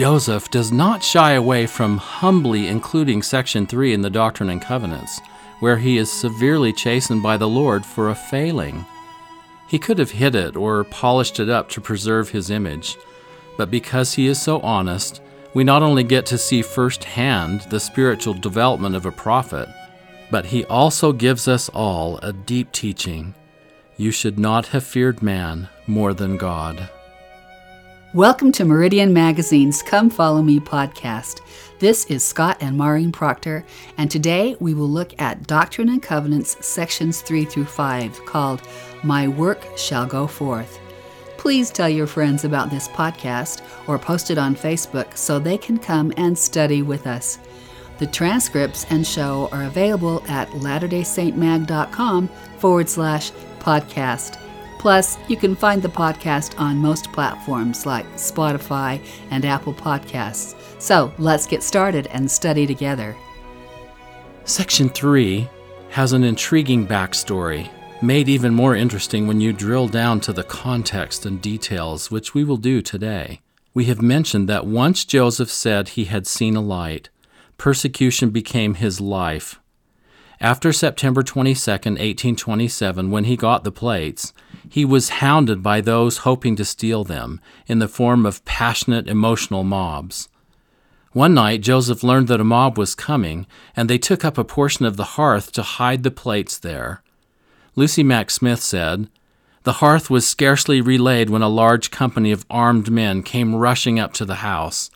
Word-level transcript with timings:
Joseph 0.00 0.50
does 0.50 0.72
not 0.72 1.04
shy 1.04 1.32
away 1.32 1.66
from 1.66 1.98
humbly 1.98 2.68
including 2.68 3.22
section 3.22 3.66
3 3.66 3.92
in 3.92 4.00
the 4.00 4.08
Doctrine 4.08 4.48
and 4.48 4.62
Covenants, 4.62 5.20
where 5.58 5.76
he 5.76 5.98
is 5.98 6.10
severely 6.10 6.72
chastened 6.72 7.22
by 7.22 7.36
the 7.36 7.46
Lord 7.46 7.84
for 7.84 8.08
a 8.08 8.14
failing. 8.14 8.86
He 9.68 9.78
could 9.78 9.98
have 9.98 10.12
hid 10.12 10.34
it 10.34 10.56
or 10.56 10.84
polished 10.84 11.38
it 11.38 11.50
up 11.50 11.68
to 11.68 11.82
preserve 11.82 12.30
his 12.30 12.48
image, 12.48 12.96
but 13.58 13.70
because 13.70 14.14
he 14.14 14.26
is 14.26 14.40
so 14.40 14.60
honest, 14.60 15.20
we 15.52 15.64
not 15.64 15.82
only 15.82 16.02
get 16.02 16.24
to 16.24 16.38
see 16.38 16.62
firsthand 16.62 17.66
the 17.68 17.78
spiritual 17.78 18.32
development 18.32 18.96
of 18.96 19.04
a 19.04 19.12
prophet, 19.12 19.68
but 20.30 20.46
he 20.46 20.64
also 20.64 21.12
gives 21.12 21.46
us 21.46 21.68
all 21.74 22.16
a 22.22 22.32
deep 22.32 22.72
teaching. 22.72 23.34
You 23.98 24.12
should 24.12 24.38
not 24.38 24.68
have 24.68 24.82
feared 24.82 25.22
man 25.22 25.68
more 25.86 26.14
than 26.14 26.38
God. 26.38 26.88
Welcome 28.12 28.50
to 28.52 28.64
Meridian 28.64 29.12
Magazine's 29.12 29.82
Come 29.82 30.10
Follow 30.10 30.42
Me 30.42 30.58
podcast. 30.58 31.42
This 31.78 32.06
is 32.06 32.24
Scott 32.24 32.56
and 32.60 32.76
Maureen 32.76 33.12
Proctor, 33.12 33.64
and 33.98 34.10
today 34.10 34.56
we 34.58 34.74
will 34.74 34.88
look 34.88 35.12
at 35.20 35.46
Doctrine 35.46 35.88
and 35.88 36.02
Covenants 36.02 36.66
sections 36.66 37.20
3 37.20 37.44
through 37.44 37.66
5 37.66 38.24
called 38.24 38.62
My 39.04 39.28
Work 39.28 39.64
Shall 39.76 40.06
Go 40.06 40.26
Forth. 40.26 40.80
Please 41.36 41.70
tell 41.70 41.88
your 41.88 42.08
friends 42.08 42.44
about 42.44 42.68
this 42.68 42.88
podcast 42.88 43.62
or 43.86 43.96
post 43.96 44.32
it 44.32 44.38
on 44.38 44.56
Facebook 44.56 45.16
so 45.16 45.38
they 45.38 45.56
can 45.56 45.78
come 45.78 46.12
and 46.16 46.36
study 46.36 46.82
with 46.82 47.06
us. 47.06 47.38
The 48.00 48.08
transcripts 48.08 48.86
and 48.90 49.06
show 49.06 49.48
are 49.52 49.62
available 49.62 50.24
at 50.26 50.48
latterdaysaintmag.com 50.48 52.28
forward 52.58 52.88
slash 52.88 53.30
podcast. 53.60 54.49
Plus, 54.80 55.18
you 55.28 55.36
can 55.36 55.54
find 55.54 55.82
the 55.82 55.90
podcast 55.90 56.58
on 56.58 56.78
most 56.78 57.12
platforms 57.12 57.84
like 57.84 58.06
Spotify 58.14 58.98
and 59.30 59.44
Apple 59.44 59.74
Podcasts. 59.74 60.54
So 60.80 61.12
let's 61.18 61.46
get 61.46 61.62
started 61.62 62.06
and 62.06 62.30
study 62.30 62.66
together. 62.66 63.14
Section 64.44 64.88
3 64.88 65.46
has 65.90 66.14
an 66.14 66.24
intriguing 66.24 66.86
backstory, 66.86 67.68
made 68.00 68.30
even 68.30 68.54
more 68.54 68.74
interesting 68.74 69.26
when 69.26 69.38
you 69.38 69.52
drill 69.52 69.86
down 69.86 70.18
to 70.20 70.32
the 70.32 70.44
context 70.44 71.26
and 71.26 71.42
details, 71.42 72.10
which 72.10 72.32
we 72.32 72.42
will 72.42 72.56
do 72.56 72.80
today. 72.80 73.42
We 73.74 73.84
have 73.84 74.00
mentioned 74.00 74.48
that 74.48 74.66
once 74.66 75.04
Joseph 75.04 75.50
said 75.50 75.90
he 75.90 76.06
had 76.06 76.26
seen 76.26 76.56
a 76.56 76.62
light, 76.62 77.10
persecution 77.58 78.30
became 78.30 78.72
his 78.72 78.98
life. 78.98 79.60
After 80.40 80.72
September 80.72 81.22
22, 81.22 81.70
1827, 81.70 83.10
when 83.10 83.24
he 83.24 83.36
got 83.36 83.62
the 83.62 83.70
plates, 83.70 84.32
he 84.70 84.84
was 84.84 85.18
hounded 85.18 85.62
by 85.62 85.80
those 85.80 86.18
hoping 86.18 86.54
to 86.54 86.64
steal 86.64 87.02
them 87.02 87.40
in 87.66 87.80
the 87.80 87.88
form 87.88 88.24
of 88.24 88.44
passionate, 88.44 89.08
emotional 89.08 89.64
mobs. 89.64 90.28
One 91.12 91.34
night, 91.34 91.60
Joseph 91.60 92.04
learned 92.04 92.28
that 92.28 92.40
a 92.40 92.44
mob 92.44 92.78
was 92.78 92.94
coming, 92.94 93.48
and 93.74 93.90
they 93.90 93.98
took 93.98 94.24
up 94.24 94.38
a 94.38 94.44
portion 94.44 94.86
of 94.86 94.96
the 94.96 95.16
hearth 95.18 95.50
to 95.52 95.62
hide 95.62 96.04
the 96.04 96.10
plates 96.12 96.56
there. 96.56 97.02
Lucy 97.74 98.04
Mack 98.04 98.30
Smith 98.30 98.60
said, 98.60 99.08
The 99.64 99.74
hearth 99.74 100.08
was 100.08 100.28
scarcely 100.28 100.80
relaid 100.80 101.28
when 101.28 101.42
a 101.42 101.48
large 101.48 101.90
company 101.90 102.30
of 102.30 102.46
armed 102.48 102.92
men 102.92 103.24
came 103.24 103.56
rushing 103.56 103.98
up 103.98 104.12
to 104.14 104.24
the 104.24 104.36
house. 104.36 104.88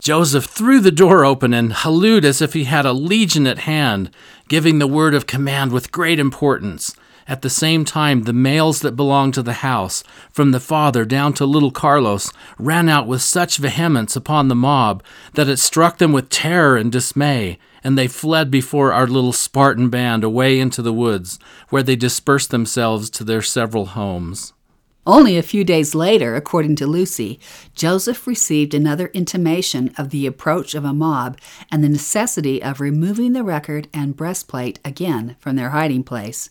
Joseph 0.00 0.46
threw 0.46 0.80
the 0.80 0.90
door 0.90 1.22
open 1.26 1.52
and 1.52 1.72
hallooed 1.72 2.24
as 2.24 2.40
if 2.40 2.54
he 2.54 2.64
had 2.64 2.86
a 2.86 2.94
legion 2.94 3.46
at 3.46 3.58
hand, 3.58 4.10
giving 4.48 4.78
the 4.78 4.86
word 4.86 5.12
of 5.12 5.26
command 5.26 5.70
with 5.70 5.92
great 5.92 6.18
importance. 6.18 6.96
At 7.28 7.42
the 7.42 7.50
same 7.50 7.84
time, 7.84 8.22
the 8.22 8.32
males 8.32 8.80
that 8.80 8.94
belonged 8.94 9.34
to 9.34 9.42
the 9.42 9.54
house, 9.54 10.04
from 10.30 10.52
the 10.52 10.60
father 10.60 11.04
down 11.04 11.32
to 11.34 11.44
little 11.44 11.72
Carlos, 11.72 12.30
ran 12.56 12.88
out 12.88 13.08
with 13.08 13.20
such 13.20 13.58
vehemence 13.58 14.14
upon 14.14 14.46
the 14.46 14.54
mob 14.54 15.02
that 15.34 15.48
it 15.48 15.58
struck 15.58 15.98
them 15.98 16.12
with 16.12 16.28
terror 16.28 16.76
and 16.76 16.92
dismay, 16.92 17.58
and 17.82 17.98
they 17.98 18.06
fled 18.06 18.48
before 18.48 18.92
our 18.92 19.08
little 19.08 19.32
Spartan 19.32 19.90
band 19.90 20.22
away 20.22 20.60
into 20.60 20.82
the 20.82 20.92
woods, 20.92 21.40
where 21.68 21.82
they 21.82 21.96
dispersed 21.96 22.50
themselves 22.50 23.10
to 23.10 23.24
their 23.24 23.42
several 23.42 23.86
homes. 23.86 24.52
Only 25.04 25.36
a 25.36 25.42
few 25.42 25.62
days 25.62 25.94
later, 25.94 26.34
according 26.34 26.76
to 26.76 26.86
Lucy, 26.86 27.38
Joseph 27.74 28.26
received 28.26 28.74
another 28.74 29.06
intimation 29.08 29.92
of 29.96 30.10
the 30.10 30.26
approach 30.26 30.74
of 30.74 30.84
a 30.84 30.92
mob 30.92 31.38
and 31.70 31.82
the 31.82 31.88
necessity 31.88 32.60
of 32.60 32.80
removing 32.80 33.32
the 33.32 33.44
record 33.44 33.86
and 33.94 34.16
breastplate 34.16 34.80
again 34.84 35.36
from 35.38 35.54
their 35.54 35.70
hiding 35.70 36.02
place. 36.02 36.50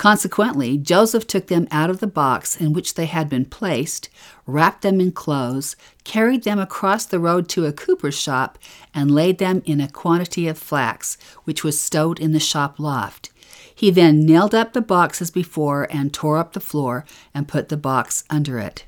Consequently, 0.00 0.78
Joseph 0.78 1.26
took 1.26 1.48
them 1.48 1.68
out 1.70 1.90
of 1.90 2.00
the 2.00 2.06
box 2.06 2.58
in 2.58 2.72
which 2.72 2.94
they 2.94 3.04
had 3.04 3.28
been 3.28 3.44
placed, 3.44 4.08
wrapped 4.46 4.80
them 4.80 4.98
in 4.98 5.12
clothes, 5.12 5.76
carried 6.04 6.42
them 6.44 6.58
across 6.58 7.04
the 7.04 7.18
road 7.18 7.50
to 7.50 7.66
a 7.66 7.72
cooper's 7.74 8.18
shop, 8.18 8.58
and 8.94 9.10
laid 9.10 9.36
them 9.36 9.60
in 9.66 9.78
a 9.78 9.90
quantity 9.90 10.48
of 10.48 10.56
flax, 10.56 11.18
which 11.44 11.62
was 11.62 11.78
stowed 11.78 12.18
in 12.18 12.32
the 12.32 12.40
shop 12.40 12.80
loft. 12.80 13.28
He 13.74 13.90
then 13.90 14.24
nailed 14.24 14.54
up 14.54 14.72
the 14.72 14.80
box 14.80 15.20
as 15.20 15.30
before 15.30 15.86
and 15.90 16.14
tore 16.14 16.38
up 16.38 16.54
the 16.54 16.60
floor 16.60 17.04
and 17.34 17.46
put 17.46 17.68
the 17.68 17.76
box 17.76 18.24
under 18.30 18.58
it. 18.58 18.86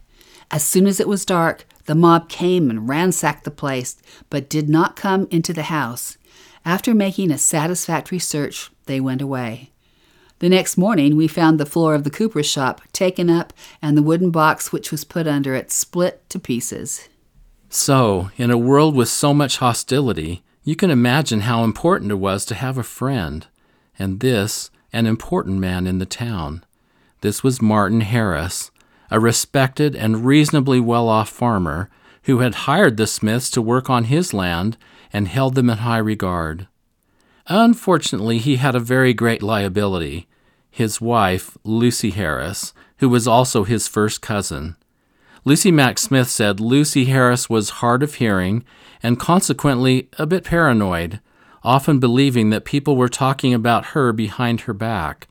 As 0.51 0.65
soon 0.65 0.87
as 0.87 0.99
it 0.99 1.09
was 1.09 1.27
dark, 1.27 1.67
the 1.85 1.95
mob 1.95 2.31
came 2.31 2.71
and 2.71 2.89
ransacked 2.89 3.45
the 3.45 3.51
place, 3.51 3.99
but 4.31 4.49
did 4.49 4.67
not 4.67 4.97
come 4.97 5.29
into 5.31 5.53
the 5.53 5.65
house. 5.65 6.17
After 6.65 6.95
making 6.95 7.31
a 7.31 7.37
satisfactory 7.37 8.19
search, 8.19 8.71
they 8.87 8.99
went 8.99 9.21
away. 9.21 9.72
The 10.43 10.49
next 10.49 10.77
morning, 10.77 11.15
we 11.15 11.29
found 11.29 11.61
the 11.61 11.65
floor 11.65 11.95
of 11.95 12.03
the 12.03 12.11
cooper's 12.11 12.47
shop 12.47 12.81
taken 12.93 13.31
up 13.31 13.53
and 13.81 13.97
the 13.97 14.03
wooden 14.03 14.33
box 14.33 14.73
which 14.73 14.91
was 14.91 15.05
put 15.05 15.29
under 15.29 15.55
it 15.55 15.71
split 15.71 16.29
to 16.31 16.41
pieces. 16.41 17.09
So, 17.69 18.33
in 18.37 18.51
a 18.51 18.59
world 18.59 18.97
with 18.97 19.09
so 19.09 19.33
much 19.33 19.59
hostility, 19.59 20.43
you 20.65 20.75
can 20.75 20.91
imagine 20.91 21.43
how 21.43 21.63
important 21.63 22.11
it 22.11 22.17
was 22.17 22.45
to 22.47 22.57
have 22.57 22.77
a 22.77 22.83
friend, 22.83 23.47
and 23.97 24.19
this, 24.19 24.73
an 24.93 25.07
important 25.07 25.61
man 25.61 25.87
in 25.87 26.01
the 26.01 26.07
town. 26.07 26.65
This 27.21 27.45
was 27.45 27.63
Martin 27.63 28.01
Harris, 28.01 28.73
a 29.13 29.21
respected 29.21 29.95
and 29.95 30.27
reasonably 30.27 30.81
well 30.81 31.09
off 31.09 31.29
farmer 31.29 31.89
who 32.25 32.41
had 32.41 32.67
hired 32.67 32.97
the 32.97 33.07
Smiths 33.07 33.49
to 33.53 33.63
work 33.63 33.89
on 33.89 34.07
his 34.07 34.35
land 34.35 34.77
and 35.13 35.29
held 35.29 35.55
them 35.55 35.71
in 35.71 35.79
high 35.79 35.99
regard. 35.99 36.67
Unfortunately, 37.47 38.39
he 38.39 38.57
had 38.57 38.75
a 38.75 38.81
very 38.81 39.15
great 39.15 39.41
liability 39.41 40.27
his 40.73 41.01
wife, 41.01 41.57
Lucy 41.63 42.11
Harris, 42.11 42.73
who 42.97 43.09
was 43.09 43.29
also 43.29 43.63
his 43.63 43.87
first 43.87 44.23
cousin. 44.23 44.75
Lucy 45.45 45.71
Mack 45.71 45.99
Smith 45.99 46.29
said 46.29 46.61
Lucy 46.61 47.05
Harris 47.05 47.51
was 47.51 47.81
hard 47.81 48.03
of 48.03 48.15
hearing 48.15 48.65
and 49.03 49.21
consequently 49.21 50.09
a 50.19 50.27
bit 50.27 50.45
paranoid, 50.45 51.21
often 51.63 51.99
believing 51.99 52.51
that 52.51 52.65
people 52.65 52.97
were 52.97 53.09
talking 53.09 53.53
about 53.53 53.87
her 53.87 54.13
behind 54.13 54.63
her 54.63 54.73
back. 54.73 55.29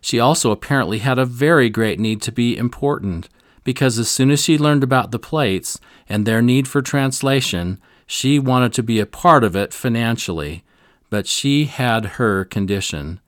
She 0.00 0.20
also 0.20 0.52
apparently 0.52 0.98
had 0.98 1.18
a 1.18 1.26
very 1.26 1.68
great 1.68 1.98
need 1.98 2.22
to 2.22 2.32
be 2.32 2.56
important, 2.56 3.28
because 3.64 3.98
as 3.98 4.08
soon 4.08 4.30
as 4.30 4.40
she 4.40 4.56
learned 4.56 4.84
about 4.84 5.10
the 5.10 5.18
plates 5.18 5.80
and 6.08 6.24
their 6.24 6.40
need 6.40 6.68
for 6.68 6.80
translation, 6.80 7.80
she 8.06 8.38
wanted 8.38 8.72
to 8.74 8.84
be 8.84 9.00
a 9.00 9.06
part 9.06 9.42
of 9.42 9.56
it 9.56 9.74
financially. 9.74 10.62
But 11.10 11.26
she 11.26 11.64
had 11.64 12.04
her 12.20 12.44
condition 12.44 13.20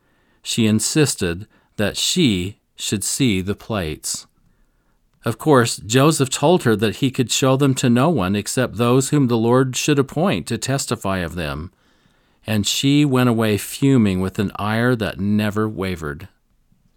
she 0.48 0.66
insisted 0.66 1.46
that 1.76 1.94
she 1.94 2.58
should 2.74 3.04
see 3.04 3.42
the 3.42 3.54
plates. 3.54 4.26
Of 5.22 5.36
course, 5.36 5.76
Joseph 5.76 6.30
told 6.30 6.62
her 6.62 6.74
that 6.74 6.96
he 6.96 7.10
could 7.10 7.30
show 7.30 7.58
them 7.58 7.74
to 7.74 7.90
no 7.90 8.08
one 8.08 8.34
except 8.34 8.76
those 8.76 9.10
whom 9.10 9.26
the 9.28 9.36
Lord 9.36 9.76
should 9.76 9.98
appoint 9.98 10.46
to 10.46 10.56
testify 10.56 11.18
of 11.18 11.34
them. 11.34 11.70
And 12.46 12.66
she 12.66 13.04
went 13.04 13.28
away 13.28 13.58
fuming 13.58 14.20
with 14.20 14.38
an 14.38 14.50
ire 14.56 14.96
that 14.96 15.20
never 15.20 15.68
wavered. 15.68 16.28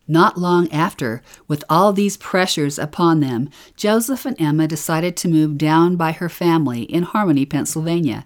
Not 0.08 0.38
long 0.38 0.72
after, 0.72 1.22
with 1.50 1.66
all 1.70 1.92
these 1.92 2.16
pressures 2.16 2.80
upon 2.80 3.20
them, 3.20 3.50
Joseph 3.76 4.26
and 4.26 4.40
Emma 4.40 4.66
decided 4.66 5.18
to 5.18 5.28
move 5.28 5.58
down 5.58 5.98
by 5.98 6.14
her 6.14 6.30
family 6.30 6.84
in 6.84 7.04
Harmony, 7.04 7.46
Pennsylvania. 7.46 8.26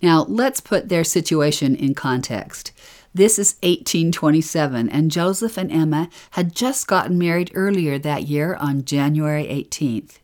Now, 0.00 0.24
let's 0.30 0.60
put 0.60 0.88
their 0.88 1.04
situation 1.04 1.76
in 1.76 1.94
context. 1.94 2.72
This 3.14 3.38
is 3.38 3.56
1827, 3.62 4.88
and 4.88 5.10
Joseph 5.10 5.58
and 5.58 5.70
Emma 5.70 6.08
had 6.30 6.54
just 6.54 6.86
gotten 6.86 7.18
married 7.18 7.50
earlier 7.54 7.98
that 7.98 8.22
year 8.22 8.54
on 8.54 8.86
January 8.86 9.44
18th. 9.44 10.18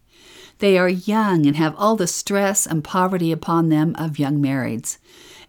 They 0.59 0.79
are 0.79 0.89
young 0.89 1.45
and 1.45 1.57
have 1.57 1.77
all 1.77 1.97
the 1.97 2.07
stress 2.07 2.67
and 2.67 2.83
poverty 2.83 3.31
upon 3.31 3.69
them 3.69 3.95
of 3.99 4.19
young 4.19 4.39
marrieds. 4.39 4.97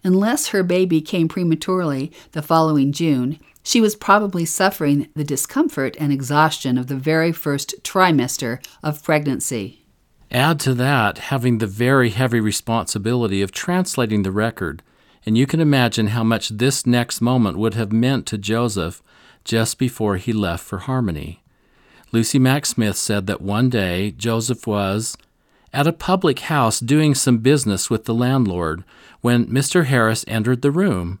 Unless 0.04 0.48
her 0.48 0.62
baby 0.62 1.00
came 1.00 1.28
prematurely 1.28 2.12
the 2.32 2.42
following 2.42 2.92
June, 2.92 3.38
she 3.62 3.80
was 3.80 3.96
probably 3.96 4.44
suffering 4.44 5.08
the 5.16 5.24
discomfort 5.24 5.96
and 5.98 6.12
exhaustion 6.12 6.76
of 6.76 6.88
the 6.88 6.96
very 6.96 7.32
first 7.32 7.74
trimester 7.82 8.62
of 8.82 9.02
pregnancy. 9.02 9.86
Add 10.30 10.60
to 10.60 10.74
that 10.74 11.18
having 11.18 11.56
the 11.56 11.66
very 11.66 12.10
heavy 12.10 12.38
responsibility 12.38 13.40
of 13.40 13.50
translating 13.50 14.22
the 14.22 14.30
record 14.30 14.82
and 15.30 15.38
you 15.38 15.46
can 15.46 15.60
imagine 15.60 16.08
how 16.08 16.24
much 16.24 16.48
this 16.48 16.84
next 16.84 17.20
moment 17.20 17.56
would 17.56 17.74
have 17.74 17.92
meant 17.92 18.26
to 18.26 18.36
Joseph 18.36 19.00
just 19.44 19.78
before 19.78 20.16
he 20.16 20.32
left 20.32 20.64
for 20.64 20.78
Harmony. 20.78 21.40
Lucy 22.10 22.36
Mack 22.36 22.66
Smith 22.66 22.96
said 22.96 23.28
that 23.28 23.40
one 23.40 23.70
day 23.70 24.10
Joseph 24.10 24.66
was, 24.66 25.16
at 25.72 25.86
a 25.86 25.92
public 25.92 26.40
house 26.40 26.80
doing 26.80 27.14
some 27.14 27.38
business 27.38 27.88
with 27.88 28.06
the 28.06 28.12
landlord 28.12 28.82
when 29.20 29.46
Mr. 29.46 29.84
Harris 29.84 30.24
entered 30.26 30.62
the 30.62 30.72
room. 30.72 31.20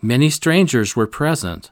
Many 0.00 0.30
strangers 0.30 0.96
were 0.96 1.06
present. 1.06 1.70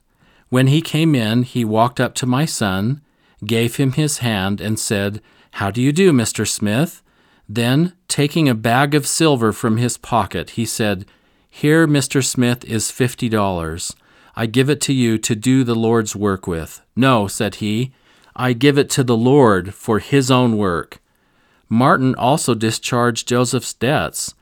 When 0.50 0.66
he 0.66 0.82
came 0.82 1.14
in, 1.14 1.42
he 1.42 1.64
walked 1.64 2.00
up 2.00 2.14
to 2.16 2.26
my 2.26 2.44
son, 2.44 3.00
gave 3.46 3.76
him 3.76 3.92
his 3.92 4.18
hand, 4.18 4.60
and 4.60 4.78
said, 4.78 5.22
How 5.52 5.70
do 5.70 5.80
you 5.80 5.92
do, 5.92 6.12
Mr. 6.12 6.46
Smith? 6.46 7.02
Then, 7.48 7.94
taking 8.08 8.46
a 8.46 8.54
bag 8.54 8.94
of 8.94 9.06
silver 9.06 9.54
from 9.54 9.78
his 9.78 9.96
pocket, 9.96 10.50
he 10.50 10.66
said, 10.66 11.06
Here, 11.58 11.88
Mr. 11.88 12.24
Smith, 12.24 12.64
is 12.66 12.92
fifty 12.92 13.28
dollars. 13.28 13.92
I 14.36 14.46
give 14.46 14.70
it 14.70 14.80
to 14.82 14.92
you 14.92 15.18
to 15.18 15.34
do 15.34 15.64
the 15.64 15.74
Lord's 15.74 16.14
work 16.14 16.46
with. 16.46 16.82
No, 16.94 17.26
said 17.26 17.56
he, 17.56 17.90
I 18.36 18.52
give 18.52 18.78
it 18.78 18.88
to 18.90 19.02
the 19.02 19.16
Lord 19.16 19.74
for 19.74 19.98
his 19.98 20.30
own 20.30 20.56
work. 20.56 21.00
Martin 21.68 22.14
also 22.14 22.54
discharged 22.54 23.26
Joseph's 23.26 23.74
debts. 23.74 24.36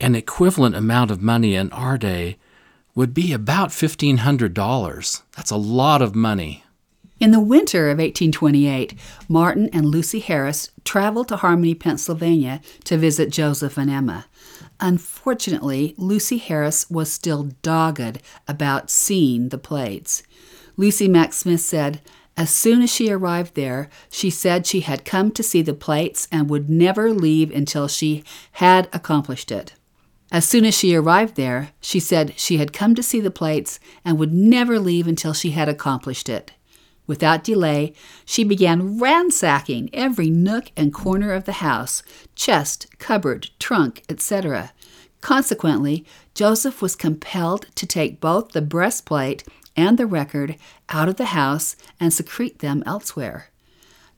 An 0.00 0.16
equivalent 0.16 0.74
amount 0.74 1.12
of 1.12 1.22
money 1.22 1.54
in 1.54 1.70
our 1.70 1.96
day 1.96 2.36
would 2.96 3.14
be 3.14 3.32
about 3.32 3.68
$1,500. 3.68 5.22
That's 5.36 5.52
a 5.52 5.56
lot 5.56 6.02
of 6.02 6.16
money. 6.16 6.64
In 7.20 7.30
the 7.30 7.38
winter 7.38 7.90
of 7.90 7.98
1828, 7.98 8.92
Martin 9.28 9.70
and 9.72 9.86
Lucy 9.86 10.18
Harris 10.18 10.72
traveled 10.84 11.28
to 11.28 11.36
Harmony, 11.36 11.74
Pennsylvania 11.74 12.60
to 12.82 12.98
visit 12.98 13.30
Joseph 13.30 13.78
and 13.78 13.88
Emma. 13.88 14.26
Unfortunately, 14.80 15.94
Lucy 15.96 16.38
Harris 16.38 16.90
was 16.90 17.12
still 17.12 17.50
dogged 17.62 18.20
about 18.46 18.90
seeing 18.90 19.48
the 19.48 19.58
plates. 19.58 20.22
Lucy 20.76 21.08
Mack 21.08 21.32
Smith 21.32 21.60
said, 21.62 22.00
as 22.36 22.50
soon 22.50 22.82
as 22.82 22.92
she 22.92 23.10
arrived 23.10 23.54
there, 23.54 23.88
she 24.10 24.28
said 24.28 24.66
she 24.66 24.80
had 24.80 25.06
come 25.06 25.30
to 25.30 25.42
see 25.42 25.62
the 25.62 25.72
plates 25.72 26.28
and 26.30 26.50
would 26.50 26.68
never 26.68 27.12
leave 27.12 27.50
until 27.50 27.88
she 27.88 28.22
had 28.52 28.90
accomplished 28.92 29.50
it. 29.50 29.72
As 30.30 30.46
soon 30.46 30.66
as 30.66 30.76
she 30.76 30.94
arrived 30.94 31.36
there, 31.36 31.70
she 31.80 31.98
said 31.98 32.34
she 32.36 32.58
had 32.58 32.74
come 32.74 32.94
to 32.94 33.02
see 33.02 33.20
the 33.20 33.30
plates 33.30 33.80
and 34.04 34.18
would 34.18 34.34
never 34.34 34.78
leave 34.78 35.06
until 35.06 35.32
she 35.32 35.52
had 35.52 35.68
accomplished 35.68 36.28
it. 36.28 36.52
Without 37.06 37.44
delay, 37.44 37.92
she 38.24 38.42
began 38.44 38.98
ransacking 38.98 39.90
every 39.92 40.30
nook 40.30 40.70
and 40.76 40.92
corner 40.92 41.32
of 41.32 41.44
the 41.44 41.52
house 41.52 42.02
chest, 42.34 42.86
cupboard, 42.98 43.50
trunk, 43.58 44.02
etc. 44.08 44.72
Consequently, 45.20 46.04
Joseph 46.34 46.82
was 46.82 46.96
compelled 46.96 47.66
to 47.74 47.86
take 47.86 48.20
both 48.20 48.52
the 48.52 48.62
breastplate 48.62 49.44
and 49.76 49.98
the 49.98 50.06
record 50.06 50.56
out 50.88 51.08
of 51.08 51.16
the 51.16 51.26
house 51.26 51.76
and 52.00 52.12
secrete 52.12 52.60
them 52.60 52.82
elsewhere. 52.86 53.50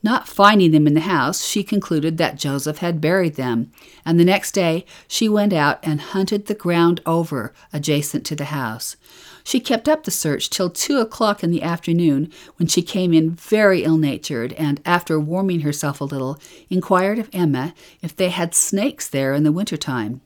Not 0.03 0.29
finding 0.29 0.71
them 0.71 0.87
in 0.87 0.95
the 0.95 1.01
house, 1.01 1.45
she 1.45 1.65
concluded 1.65 2.19
that 2.19 2.39
Joseph 2.39 2.79
had 2.79 3.01
buried 3.01 3.35
them, 3.35 3.73
and 4.05 4.19
the 4.19 4.25
next 4.25 4.53
day 4.53 4.85
she 5.09 5.29
went 5.29 5.53
out 5.53 5.81
and 5.83 6.01
hunted 6.01 6.47
the 6.47 6.55
ground 6.55 7.01
over 7.05 7.53
adjacent 7.73 8.25
to 8.27 8.37
the 8.37 8.47
house. 8.47 8.97
She 9.49 9.61
kept 9.61 9.89
up 9.89 10.05
the 10.05 10.11
search 10.11 10.51
till 10.51 10.69
two 10.69 10.99
o'clock 10.99 11.43
in 11.43 11.51
the 11.51 11.63
afternoon, 11.63 12.31
when 12.57 12.67
she 12.67 12.83
came 12.83 13.15
in 13.15 13.31
very 13.31 13.83
ill 13.83 13.97
natured, 13.97 14.53
and 14.53 14.79
after 14.85 15.19
warming 15.19 15.61
herself 15.61 16.03
a 16.03 16.05
little, 16.05 16.39
inquired 16.69 17.19
of 17.19 17.31
Emma 17.33 17.73
if 18.03 18.15
they 18.15 18.29
had 18.29 18.55
snakes 18.55 19.09
there 19.09 19.33
in 19.33 19.45
the 19.45 19.51
winter 19.51 19.79
time. 19.79 20.21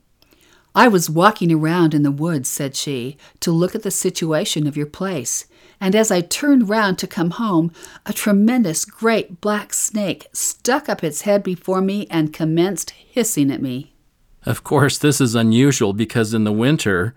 I 0.74 0.88
was 0.88 1.08
walking 1.08 1.52
around 1.52 1.94
in 1.94 2.02
the 2.02 2.10
woods, 2.10 2.48
said 2.48 2.74
she, 2.74 3.16
to 3.38 3.52
look 3.52 3.76
at 3.76 3.84
the 3.84 3.92
situation 3.92 4.66
of 4.66 4.76
your 4.76 4.86
place, 4.86 5.46
and 5.80 5.94
as 5.94 6.10
I 6.10 6.20
turned 6.20 6.68
round 6.68 6.98
to 6.98 7.06
come 7.06 7.30
home, 7.30 7.70
a 8.04 8.12
tremendous 8.12 8.84
great 8.84 9.40
black 9.40 9.72
snake 9.72 10.26
stuck 10.32 10.88
up 10.88 11.04
its 11.04 11.20
head 11.20 11.44
before 11.44 11.80
me 11.80 12.08
and 12.10 12.32
commenced 12.32 12.90
hissing 12.90 13.52
at 13.52 13.62
me. 13.62 13.92
Of 14.44 14.64
course, 14.64 14.98
this 14.98 15.20
is 15.20 15.36
unusual 15.36 15.92
because 15.92 16.34
in 16.34 16.42
the 16.42 16.50
winter, 16.50 17.14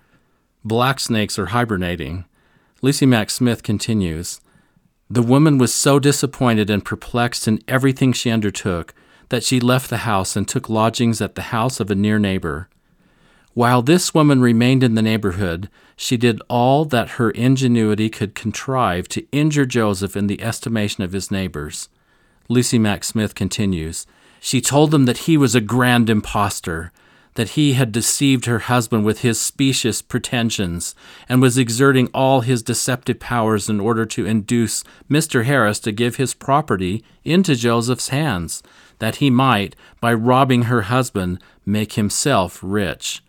black 0.65 0.99
snakes 0.99 1.37
are 1.37 1.47
hibernating. 1.47 2.25
Lucy 2.81 3.05
Mack 3.05 3.29
Smith 3.29 3.61
continues 3.61 4.41
The 5.09 5.21
woman 5.21 5.59
was 5.59 5.73
so 5.73 5.99
disappointed 5.99 6.69
and 6.71 6.83
perplexed 6.83 7.47
in 7.47 7.61
everything 7.67 8.11
she 8.11 8.31
undertook 8.31 8.93
that 9.29 9.43
she 9.43 9.59
left 9.59 9.89
the 9.89 9.97
house 9.97 10.35
and 10.35 10.47
took 10.47 10.67
lodgings 10.67 11.21
at 11.21 11.35
the 11.35 11.43
house 11.53 11.79
of 11.79 11.91
a 11.91 11.95
near 11.95 12.17
neighbor. 12.17 12.67
While 13.53 13.83
this 13.83 14.13
woman 14.13 14.41
remained 14.41 14.83
in 14.83 14.95
the 14.95 15.01
neighborhood, 15.01 15.69
she 15.95 16.17
did 16.17 16.41
all 16.49 16.83
that 16.85 17.11
her 17.11 17.31
ingenuity 17.31 18.09
could 18.09 18.35
contrive 18.35 19.07
to 19.09 19.25
injure 19.31 19.65
Joseph 19.65 20.17
in 20.17 20.27
the 20.27 20.41
estimation 20.41 21.03
of 21.03 21.13
his 21.13 21.31
neighbors. 21.31 21.89
Lucy 22.49 22.77
Mack 22.77 23.03
Smith 23.03 23.33
continues 23.33 24.05
She 24.41 24.61
told 24.61 24.91
them 24.91 25.05
that 25.05 25.19
he 25.19 25.37
was 25.37 25.55
a 25.55 25.61
grand 25.61 26.09
impostor, 26.09 26.91
that 27.35 27.49
he 27.49 27.73
had 27.73 27.91
deceived 27.91 28.45
her 28.45 28.59
husband 28.59 29.05
with 29.05 29.21
his 29.21 29.39
specious 29.39 30.01
pretensions, 30.01 30.95
and 31.29 31.41
was 31.41 31.57
exerting 31.57 32.07
all 32.07 32.41
his 32.41 32.63
deceptive 32.63 33.19
powers 33.19 33.69
in 33.69 33.79
order 33.79 34.05
to 34.05 34.25
induce 34.25 34.83
Mr. 35.09 35.43
Harris 35.43 35.79
to 35.79 35.91
give 35.91 36.15
his 36.15 36.33
property 36.33 37.03
into 37.23 37.55
Joseph's 37.55 38.09
hands, 38.09 38.63
that 38.99 39.17
he 39.17 39.29
might, 39.29 39.75
by 39.99 40.13
robbing 40.13 40.63
her 40.63 40.83
husband, 40.83 41.41
make 41.65 41.93
himself 41.93 42.59
rich. 42.63 43.21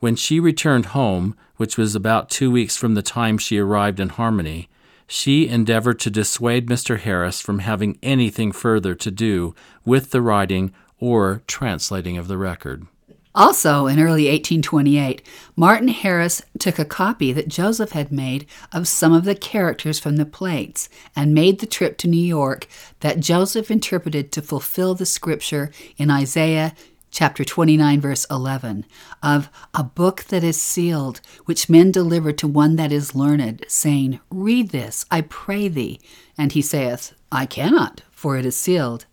When 0.00 0.16
she 0.16 0.40
returned 0.40 0.86
home, 0.86 1.36
which 1.56 1.76
was 1.78 1.94
about 1.94 2.30
two 2.30 2.50
weeks 2.50 2.76
from 2.76 2.94
the 2.94 3.02
time 3.02 3.38
she 3.38 3.58
arrived 3.58 4.00
in 4.00 4.08
Harmony, 4.08 4.68
she 5.06 5.48
endeavored 5.48 6.00
to 6.00 6.10
dissuade 6.10 6.66
Mr. 6.66 6.98
Harris 6.98 7.40
from 7.40 7.58
having 7.58 7.98
anything 8.02 8.52
further 8.52 8.94
to 8.94 9.10
do 9.10 9.54
with 9.84 10.10
the 10.10 10.22
writing 10.22 10.72
or 10.98 11.42
translating 11.46 12.16
of 12.16 12.26
the 12.26 12.38
record. 12.38 12.86
Also, 13.34 13.86
in 13.86 13.98
early 13.98 14.26
1828, 14.28 15.20
Martin 15.56 15.88
Harris 15.88 16.42
took 16.60 16.78
a 16.78 16.84
copy 16.84 17.32
that 17.32 17.48
Joseph 17.48 17.90
had 17.90 18.12
made 18.12 18.46
of 18.72 18.86
some 18.86 19.12
of 19.12 19.24
the 19.24 19.34
characters 19.34 19.98
from 19.98 20.16
the 20.16 20.24
plates 20.24 20.88
and 21.16 21.34
made 21.34 21.58
the 21.58 21.66
trip 21.66 21.98
to 21.98 22.08
New 22.08 22.16
York 22.16 22.68
that 23.00 23.18
Joseph 23.18 23.72
interpreted 23.72 24.30
to 24.30 24.42
fulfill 24.42 24.94
the 24.94 25.06
scripture 25.06 25.72
in 25.96 26.10
Isaiah 26.10 26.74
chapter 27.10 27.44
29, 27.44 28.00
verse 28.00 28.26
11, 28.30 28.84
of 29.22 29.48
a 29.72 29.84
book 29.84 30.24
that 30.24 30.42
is 30.42 30.60
sealed, 30.60 31.20
which 31.44 31.68
men 31.68 31.92
deliver 31.92 32.32
to 32.32 32.48
one 32.48 32.74
that 32.76 32.90
is 32.90 33.14
learned, 33.14 33.64
saying, 33.68 34.20
Read 34.30 34.70
this, 34.70 35.06
I 35.10 35.22
pray 35.22 35.68
thee. 35.68 36.00
And 36.36 36.52
he 36.52 36.60
saith, 36.60 37.14
I 37.30 37.46
cannot, 37.46 38.02
for 38.10 38.36
it 38.36 38.44
is 38.44 38.56
sealed. 38.56 39.06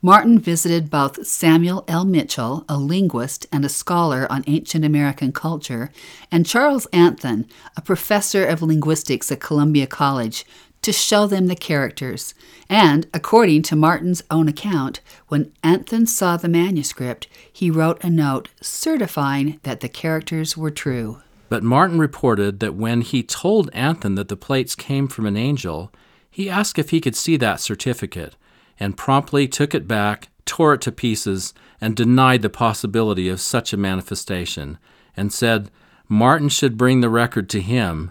Martin 0.00 0.38
visited 0.38 0.90
both 0.90 1.26
Samuel 1.26 1.84
L. 1.88 2.04
Mitchill, 2.04 2.64
a 2.68 2.78
linguist 2.78 3.46
and 3.50 3.64
a 3.64 3.68
scholar 3.68 4.30
on 4.30 4.44
ancient 4.46 4.84
American 4.84 5.32
culture, 5.32 5.90
and 6.30 6.46
Charles 6.46 6.86
Anthon, 6.92 7.46
a 7.76 7.82
professor 7.82 8.44
of 8.44 8.62
linguistics 8.62 9.32
at 9.32 9.40
Columbia 9.40 9.88
College, 9.88 10.46
to 10.82 10.92
show 10.92 11.26
them 11.26 11.48
the 11.48 11.56
characters. 11.56 12.32
And, 12.68 13.08
according 13.12 13.62
to 13.62 13.76
Martin's 13.76 14.22
own 14.30 14.46
account, 14.46 15.00
when 15.26 15.50
Anthon 15.64 16.06
saw 16.06 16.36
the 16.36 16.48
manuscript, 16.48 17.26
he 17.52 17.68
wrote 17.68 18.02
a 18.04 18.08
note 18.08 18.50
certifying 18.60 19.58
that 19.64 19.80
the 19.80 19.88
characters 19.88 20.56
were 20.56 20.70
true. 20.70 21.20
But 21.48 21.64
Martin 21.64 21.98
reported 21.98 22.60
that 22.60 22.76
when 22.76 23.00
he 23.00 23.24
told 23.24 23.72
Anthon 23.72 24.14
that 24.14 24.28
the 24.28 24.36
plates 24.36 24.76
came 24.76 25.08
from 25.08 25.26
an 25.26 25.36
angel, 25.36 25.90
he 26.30 26.48
asked 26.48 26.78
if 26.78 26.90
he 26.90 27.00
could 27.00 27.16
see 27.16 27.36
that 27.38 27.58
certificate, 27.58 28.36
and 28.78 28.96
promptly 28.96 29.48
took 29.48 29.74
it 29.74 29.88
back, 29.88 30.28
tore 30.44 30.74
it 30.74 30.80
to 30.82 30.92
pieces, 30.92 31.54
and 31.80 31.94
denied 31.94 32.42
the 32.42 32.50
possibility 32.50 33.28
of 33.28 33.40
such 33.40 33.72
a 33.72 33.76
manifestation, 33.76 34.78
and 35.16 35.32
said 35.32 35.70
Martin 36.08 36.48
should 36.48 36.78
bring 36.78 37.00
the 37.00 37.10
record 37.10 37.48
to 37.50 37.60
him 37.60 38.10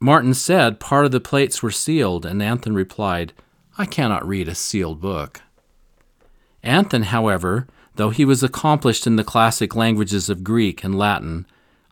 Martin 0.00 0.32
said 0.32 0.78
part 0.78 1.04
of 1.04 1.10
the 1.10 1.20
plates 1.20 1.62
were 1.62 1.72
sealed, 1.72 2.24
and 2.24 2.40
Anthon 2.40 2.74
replied, 2.74 3.32
I 3.76 3.84
cannot 3.84 4.26
read 4.26 4.48
a 4.48 4.54
sealed 4.54 5.00
book. 5.00 5.40
Anthon, 6.62 7.04
however, 7.04 7.66
though 7.96 8.10
he 8.10 8.24
was 8.24 8.44
accomplished 8.44 9.06
in 9.08 9.16
the 9.16 9.24
classic 9.24 9.74
languages 9.74 10.30
of 10.30 10.44
Greek 10.44 10.84
and 10.84 10.96
Latin, 10.96 11.46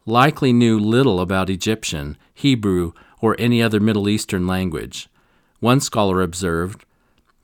likely 0.04 0.52
knew 0.52 0.78
little 0.78 1.21
about 1.21 1.50
Egyptian, 1.50 2.16
Hebrew, 2.33 2.92
or 3.21 3.35
any 3.40 3.61
other 3.61 3.80
Middle 3.80 4.09
Eastern 4.09 4.47
language. 4.47 5.09
One 5.59 5.80
scholar 5.80 6.23
observed, 6.23 6.85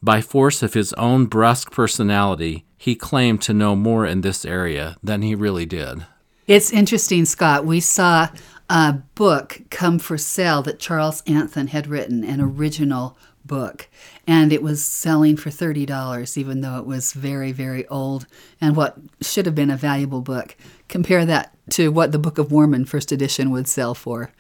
by 0.03 0.21
force 0.21 0.63
of 0.63 0.75
his 0.75 0.93
own 0.95 1.27
brusque 1.27 1.71
personality, 1.71 2.65
he 2.77 2.95
claimed 2.95 3.41
to 3.43 3.55
know 3.55 3.77
more 3.77 4.05
in 4.05 4.23
this 4.23 4.45
area 4.45 4.97
than 5.03 5.23
he 5.23 5.35
really 5.35 5.65
did. 5.65 6.05
It's 6.47 6.73
interesting, 6.73 7.25
Scott. 7.25 7.65
We 7.65 7.79
saw 7.81 8.29
a 8.69 8.95
book 9.15 9.63
come 9.71 9.99
for 9.99 10.19
sale 10.19 10.63
that 10.63 10.81
Charles 10.81 11.23
Anthon 11.23 11.69
had 11.69 11.87
written, 11.87 12.25
an 12.25 12.41
original 12.41 13.17
book. 13.45 13.89
and 14.27 14.53
it 14.53 14.63
was 14.63 14.85
selling 14.85 15.37
for 15.37 15.51
$30, 15.51 16.37
even 16.37 16.61
though 16.61 16.79
it 16.79 16.87
was 16.87 17.13
very, 17.13 17.53
very 17.53 17.87
old 17.89 18.27
and 18.61 18.77
what 18.77 18.97
should 19.21 19.47
have 19.47 19.55
been 19.55 19.71
a 19.71 19.77
valuable 19.77 20.21
book. 20.21 20.57
Compare 20.89 21.27
that 21.27 21.53
to 21.71 21.91
what 21.91 22.13
the 22.13 22.19
Book 22.19 22.39
of 22.39 22.51
Mormon, 22.51 22.85
first 22.85 23.11
edition, 23.11 23.51
would 23.51 23.67
sell 23.67 23.95
for. 23.95 24.31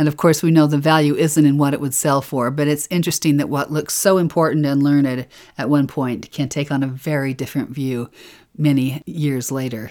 And 0.00 0.08
of 0.08 0.16
course, 0.16 0.42
we 0.42 0.50
know 0.50 0.66
the 0.66 0.78
value 0.78 1.14
isn't 1.14 1.44
in 1.44 1.58
what 1.58 1.74
it 1.74 1.80
would 1.82 1.92
sell 1.92 2.22
for, 2.22 2.50
but 2.50 2.66
it's 2.66 2.88
interesting 2.90 3.36
that 3.36 3.50
what 3.50 3.70
looks 3.70 3.92
so 3.92 4.16
important 4.16 4.64
and 4.64 4.82
learned 4.82 5.26
at 5.58 5.68
one 5.68 5.86
point 5.86 6.32
can 6.32 6.48
take 6.48 6.72
on 6.72 6.82
a 6.82 6.86
very 6.86 7.34
different 7.34 7.68
view 7.68 8.08
many 8.56 9.02
years 9.04 9.52
later. 9.52 9.90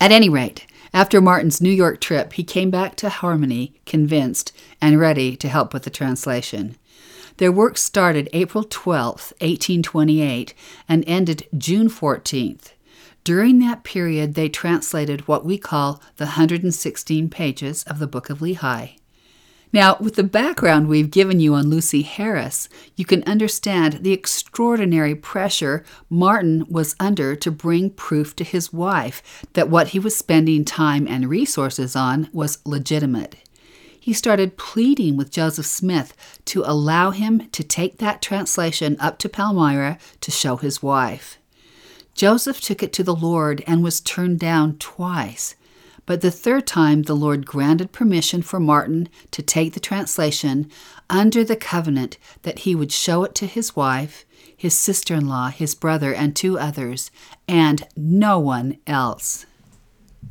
At 0.00 0.12
any 0.12 0.28
rate, 0.28 0.64
after 0.94 1.20
Martin's 1.20 1.60
New 1.60 1.72
York 1.72 2.00
trip, 2.00 2.34
he 2.34 2.44
came 2.44 2.70
back 2.70 2.94
to 2.98 3.08
Harmony 3.08 3.74
convinced 3.84 4.52
and 4.80 5.00
ready 5.00 5.34
to 5.38 5.48
help 5.48 5.74
with 5.74 5.82
the 5.82 5.90
translation. 5.90 6.76
Their 7.38 7.50
work 7.50 7.78
started 7.78 8.28
April 8.32 8.62
12, 8.62 9.32
1828, 9.40 10.54
and 10.88 11.02
ended 11.08 11.48
June 11.58 11.88
14th. 11.90 12.74
During 13.24 13.58
that 13.58 13.84
period, 13.84 14.34
they 14.34 14.48
translated 14.48 15.28
what 15.28 15.44
we 15.44 15.58
call 15.58 16.02
the 16.16 16.24
116 16.24 17.28
pages 17.28 17.82
of 17.84 17.98
the 17.98 18.06
Book 18.06 18.30
of 18.30 18.38
Lehi. 18.38 18.96
Now, 19.72 19.96
with 20.00 20.16
the 20.16 20.24
background 20.24 20.88
we've 20.88 21.10
given 21.10 21.38
you 21.38 21.54
on 21.54 21.70
Lucy 21.70 22.02
Harris, 22.02 22.68
you 22.96 23.04
can 23.04 23.22
understand 23.22 24.00
the 24.00 24.12
extraordinary 24.12 25.14
pressure 25.14 25.84
Martin 26.08 26.66
was 26.68 26.96
under 26.98 27.36
to 27.36 27.50
bring 27.52 27.90
proof 27.90 28.34
to 28.36 28.44
his 28.44 28.72
wife 28.72 29.44
that 29.52 29.70
what 29.70 29.88
he 29.88 30.00
was 30.00 30.16
spending 30.16 30.64
time 30.64 31.06
and 31.06 31.30
resources 31.30 31.94
on 31.94 32.28
was 32.32 32.58
legitimate. 32.64 33.36
He 34.00 34.12
started 34.12 34.56
pleading 34.56 35.16
with 35.16 35.30
Joseph 35.30 35.66
Smith 35.66 36.16
to 36.46 36.64
allow 36.66 37.10
him 37.10 37.48
to 37.50 37.62
take 37.62 37.98
that 37.98 38.22
translation 38.22 38.96
up 38.98 39.18
to 39.18 39.28
Palmyra 39.28 39.98
to 40.22 40.30
show 40.32 40.56
his 40.56 40.82
wife. 40.82 41.39
Joseph 42.20 42.60
took 42.60 42.82
it 42.82 42.92
to 42.92 43.02
the 43.02 43.14
Lord 43.14 43.64
and 43.66 43.82
was 43.82 43.98
turned 43.98 44.38
down 44.38 44.76
twice. 44.76 45.54
But 46.04 46.20
the 46.20 46.30
third 46.30 46.66
time, 46.66 47.04
the 47.04 47.16
Lord 47.16 47.46
granted 47.46 47.92
permission 47.92 48.42
for 48.42 48.60
Martin 48.60 49.08
to 49.30 49.40
take 49.40 49.72
the 49.72 49.80
translation 49.80 50.70
under 51.08 51.42
the 51.42 51.56
covenant 51.56 52.18
that 52.42 52.58
he 52.58 52.74
would 52.74 52.92
show 52.92 53.24
it 53.24 53.34
to 53.36 53.46
his 53.46 53.74
wife, 53.74 54.26
his 54.54 54.78
sister 54.78 55.14
in 55.14 55.28
law, 55.28 55.48
his 55.48 55.74
brother, 55.74 56.12
and 56.12 56.36
two 56.36 56.58
others, 56.58 57.10
and 57.48 57.88
no 57.96 58.38
one 58.38 58.76
else. 58.86 59.46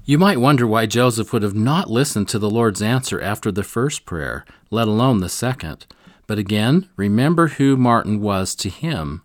You 0.06 0.20
might 0.20 0.40
wonder 0.40 0.68
why 0.68 0.86
Joseph 0.86 1.34
would 1.34 1.42
have 1.42 1.56
not 1.56 1.90
listened 1.90 2.30
to 2.30 2.38
the 2.38 2.52
Lord's 2.52 2.84
answer 2.84 3.20
after 3.20 3.52
the 3.52 3.64
first 3.64 4.06
prayer, 4.06 4.46
let 4.70 4.88
alone 4.88 5.22
the 5.22 5.28
second. 5.28 5.88
But 6.28 6.38
again, 6.38 6.88
remember 6.96 7.48
who 7.48 7.76
Martin 7.76 8.22
was 8.22 8.54
to 8.58 8.70
him. 8.70 9.24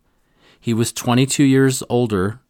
He 0.58 0.72
was 0.72 0.94
22 0.94 1.44
years 1.44 1.82
older. 1.90 2.40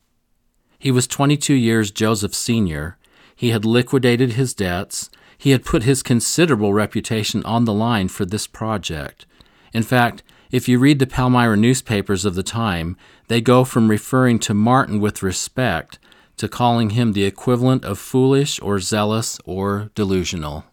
He 0.79 0.91
was 0.91 1.07
22 1.07 1.55
years 1.55 1.91
Joseph's 1.91 2.39
senior, 2.39 2.97
he 3.35 3.51
had 3.51 3.65
liquidated 3.65 4.33
his 4.33 4.55
debts. 4.55 5.11
He 5.37 5.51
had 5.51 5.65
put 5.65 5.83
his 5.83 6.03
considerable 6.03 6.73
reputation 6.73 7.45
on 7.45 7.65
the 7.65 7.73
line 7.73 8.09
for 8.09 8.25
this 8.25 8.47
project. 8.47 9.27
In 9.73 9.83
fact, 9.83 10.23
if 10.51 10.69
you 10.69 10.79
read 10.79 11.01
the 11.01 11.07
Palmyra 11.07 11.57
newspapers 11.57 12.25
of 12.25 12.37
the 12.37 12.43
time, 12.43 12.97
they 13.29 13.41
go 13.41 13.65
from 13.65 13.91
referring 13.91 14.39
to 14.41 14.55
Martin 14.55 15.01
with 15.01 15.23
respect 15.23 15.99
to 16.37 16.49
calling 16.49 16.91
him 16.91 17.13
the 17.13 17.25
equivalent 17.25 17.85
of 17.85 17.99
foolish 17.99 18.61
or 18.63 18.79
zealous 18.79 19.39
or 19.45 19.91
delusional. 19.95 20.65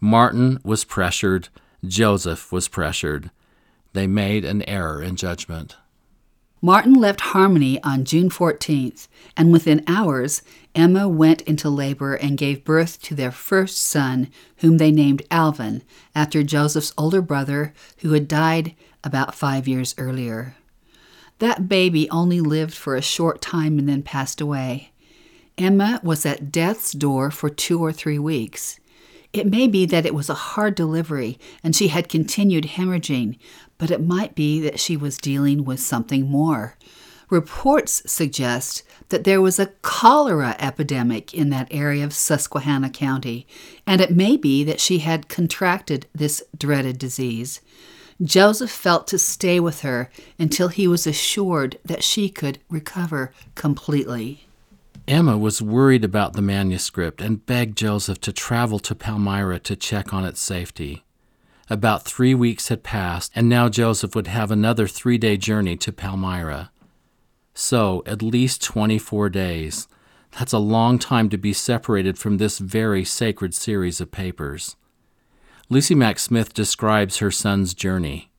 Martin 0.00 0.58
was 0.64 0.84
pressured, 0.84 1.48
Joseph 1.84 2.52
was 2.52 2.68
pressured. 2.68 3.30
They 3.92 4.06
made 4.06 4.44
an 4.44 4.62
error 4.68 5.02
in 5.02 5.16
judgment. 5.16 5.76
Martin 6.60 6.94
left 6.94 7.20
Harmony 7.20 7.80
on 7.84 8.04
June 8.04 8.28
14th, 8.28 9.06
and 9.36 9.52
within 9.52 9.84
hours, 9.86 10.42
Emma 10.74 11.08
went 11.08 11.40
into 11.42 11.70
labor 11.70 12.14
and 12.14 12.36
gave 12.36 12.64
birth 12.64 13.00
to 13.02 13.14
their 13.14 13.30
first 13.30 13.78
son, 13.78 14.28
whom 14.56 14.78
they 14.78 14.90
named 14.90 15.22
Alvin, 15.30 15.82
after 16.16 16.42
Joseph's 16.42 16.92
older 16.98 17.22
brother, 17.22 17.72
who 17.98 18.12
had 18.12 18.26
died 18.26 18.74
about 19.04 19.36
five 19.36 19.68
years 19.68 19.94
earlier. 19.98 20.56
That 21.38 21.68
baby 21.68 22.10
only 22.10 22.40
lived 22.40 22.74
for 22.74 22.96
a 22.96 23.02
short 23.02 23.40
time 23.40 23.78
and 23.78 23.88
then 23.88 24.02
passed 24.02 24.40
away. 24.40 24.90
Emma 25.56 26.00
was 26.02 26.26
at 26.26 26.50
death's 26.50 26.92
door 26.92 27.30
for 27.30 27.48
two 27.48 27.80
or 27.80 27.92
three 27.92 28.18
weeks. 28.18 28.80
It 29.32 29.46
may 29.46 29.68
be 29.68 29.84
that 29.86 30.06
it 30.06 30.14
was 30.14 30.30
a 30.30 30.34
hard 30.34 30.74
delivery 30.74 31.38
and 31.62 31.76
she 31.76 31.88
had 31.88 32.08
continued 32.08 32.64
hemorrhaging, 32.64 33.38
but 33.78 33.90
it 33.90 34.04
might 34.04 34.34
be 34.34 34.60
that 34.60 34.80
she 34.80 34.96
was 34.96 35.16
dealing 35.16 35.64
with 35.64 35.80
something 35.80 36.28
more. 36.28 36.76
Reports 37.30 38.02
suggest 38.10 38.82
that 39.10 39.24
there 39.24 39.40
was 39.40 39.58
a 39.58 39.72
cholera 39.82 40.56
epidemic 40.58 41.34
in 41.34 41.50
that 41.50 41.68
area 41.70 42.04
of 42.04 42.14
Susquehanna 42.14 42.90
County, 42.90 43.46
and 43.86 44.00
it 44.00 44.10
may 44.10 44.36
be 44.36 44.64
that 44.64 44.80
she 44.80 44.98
had 44.98 45.28
contracted 45.28 46.06
this 46.14 46.42
dreaded 46.56 46.98
disease. 46.98 47.60
Joseph 48.22 48.70
felt 48.70 49.06
to 49.08 49.18
stay 49.18 49.60
with 49.60 49.82
her 49.82 50.10
until 50.38 50.68
he 50.68 50.88
was 50.88 51.06
assured 51.06 51.78
that 51.84 52.02
she 52.02 52.28
could 52.28 52.58
recover 52.68 53.32
completely. 53.54 54.48
Emma 55.06 55.38
was 55.38 55.62
worried 55.62 56.04
about 56.04 56.32
the 56.32 56.42
manuscript 56.42 57.20
and 57.20 57.46
begged 57.46 57.78
Joseph 57.78 58.20
to 58.22 58.32
travel 58.32 58.78
to 58.80 58.94
Palmyra 58.94 59.58
to 59.60 59.76
check 59.76 60.12
on 60.12 60.24
its 60.24 60.40
safety. 60.40 61.04
About 61.70 62.04
three 62.04 62.34
weeks 62.34 62.68
had 62.68 62.82
passed, 62.82 63.32
and 63.34 63.48
now 63.48 63.68
Joseph 63.68 64.14
would 64.14 64.26
have 64.26 64.50
another 64.50 64.86
three 64.86 65.18
day 65.18 65.36
journey 65.36 65.76
to 65.76 65.92
Palmyra. 65.92 66.70
So, 67.54 68.02
at 68.06 68.22
least 68.22 68.62
24 68.62 69.28
days. 69.30 69.88
That's 70.38 70.52
a 70.52 70.58
long 70.58 70.98
time 70.98 71.28
to 71.30 71.38
be 71.38 71.52
separated 71.52 72.18
from 72.18 72.36
this 72.36 72.58
very 72.58 73.04
sacred 73.04 73.54
series 73.54 74.00
of 74.00 74.10
papers. 74.10 74.76
Lucy 75.68 75.94
Mack 75.94 76.18
Smith 76.18 76.54
describes 76.54 77.18
her 77.18 77.30
son's 77.30 77.74
journey. 77.74 78.30